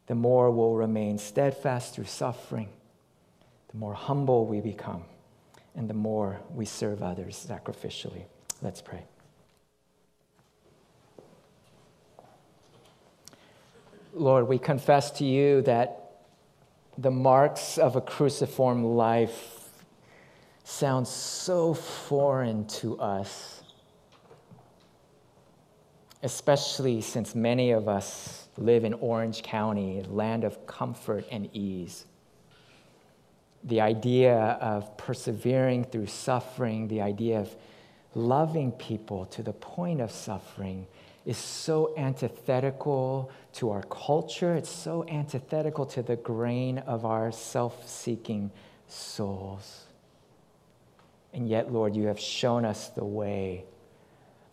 the 0.06 0.14
more 0.14 0.50
we'll 0.50 0.74
remain 0.74 1.16
steadfast 1.16 1.94
through 1.94 2.04
suffering 2.04 2.68
the 3.72 3.78
more 3.78 3.94
humble 3.94 4.46
we 4.46 4.60
become, 4.60 5.04
and 5.74 5.88
the 5.88 5.94
more 5.94 6.40
we 6.54 6.66
serve 6.66 7.02
others 7.02 7.46
sacrificially. 7.48 8.24
Let's 8.60 8.82
pray. 8.82 9.04
Lord, 14.12 14.46
we 14.46 14.58
confess 14.58 15.10
to 15.12 15.24
you 15.24 15.62
that 15.62 16.10
the 16.98 17.10
marks 17.10 17.78
of 17.78 17.96
a 17.96 18.02
cruciform 18.02 18.84
life 18.84 19.55
sound 20.66 21.06
so 21.06 21.72
foreign 21.72 22.66
to 22.66 22.98
us, 22.98 23.62
especially 26.22 27.00
since 27.00 27.34
many 27.34 27.70
of 27.70 27.88
us 27.88 28.48
live 28.58 28.84
in 28.84 28.94
Orange 28.94 29.42
County, 29.42 30.02
land 30.08 30.44
of 30.44 30.66
comfort 30.66 31.24
and 31.30 31.48
ease 31.54 32.04
the 33.66 33.80
idea 33.80 34.36
of 34.60 34.96
persevering 34.96 35.84
through 35.84 36.06
suffering, 36.06 36.86
the 36.86 37.02
idea 37.02 37.40
of 37.40 37.54
loving 38.14 38.70
people 38.72 39.26
to 39.26 39.42
the 39.42 39.52
point 39.52 40.00
of 40.00 40.10
suffering 40.10 40.86
is 41.24 41.36
so 41.36 41.92
antithetical 41.96 43.30
to 43.52 43.70
our 43.70 43.82
culture. 43.82 44.54
It's 44.54 44.70
so 44.70 45.04
antithetical 45.08 45.84
to 45.86 46.02
the 46.02 46.14
grain 46.14 46.78
of 46.78 47.04
our 47.04 47.32
self 47.32 47.88
seeking 47.88 48.52
souls. 48.86 49.85
And 51.36 51.48
yet, 51.48 51.72
Lord, 51.72 51.94
you 51.94 52.08
have 52.08 52.18
shown 52.18 52.64
us 52.64 52.88
the 52.88 53.04
way 53.04 53.64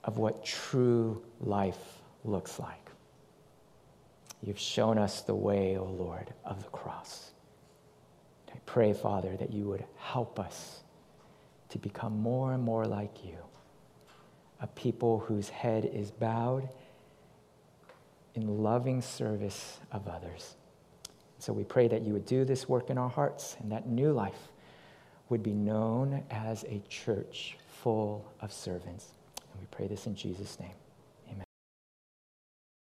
of 0.03 0.19
what 0.19 0.45
true 0.45 1.23
life 1.39 2.01
looks 2.23 2.59
like. 2.59 2.91
You've 4.43 4.59
shown 4.59 4.99
us 4.99 5.21
the 5.21 5.33
way, 5.33 5.77
O 5.77 5.81
oh 5.81 5.91
Lord, 5.91 6.33
of 6.45 6.61
the 6.61 6.69
cross 6.69 7.31
I 8.53 8.59
pray, 8.65 8.93
Father, 8.93 9.35
that 9.37 9.51
you 9.51 9.67
would 9.67 9.83
help 9.97 10.39
us 10.39 10.81
to 11.69 11.79
become 11.79 12.19
more 12.19 12.53
and 12.53 12.61
more 12.61 12.85
like 12.85 13.25
you, 13.25 13.37
a 14.61 14.67
people 14.67 15.19
whose 15.19 15.49
head 15.49 15.85
is 15.85 16.11
bowed 16.11 16.69
in 18.35 18.61
loving 18.61 19.01
service 19.01 19.79
of 19.91 20.07
others. 20.07 20.55
So 21.39 21.51
we 21.51 21.63
pray 21.63 21.87
that 21.87 22.03
you 22.03 22.13
would 22.13 22.25
do 22.25 22.45
this 22.45 22.69
work 22.69 22.89
in 22.89 22.97
our 22.97 23.09
hearts 23.09 23.57
and 23.59 23.71
that 23.71 23.87
new 23.87 24.11
life 24.11 24.49
would 25.29 25.43
be 25.43 25.53
known 25.53 26.23
as 26.29 26.63
a 26.65 26.81
church 26.89 27.57
full 27.81 28.25
of 28.41 28.51
servants. 28.51 29.07
And 29.51 29.61
we 29.61 29.67
pray 29.71 29.87
this 29.87 30.07
in 30.07 30.15
Jesus' 30.15 30.59
name. 30.59 30.71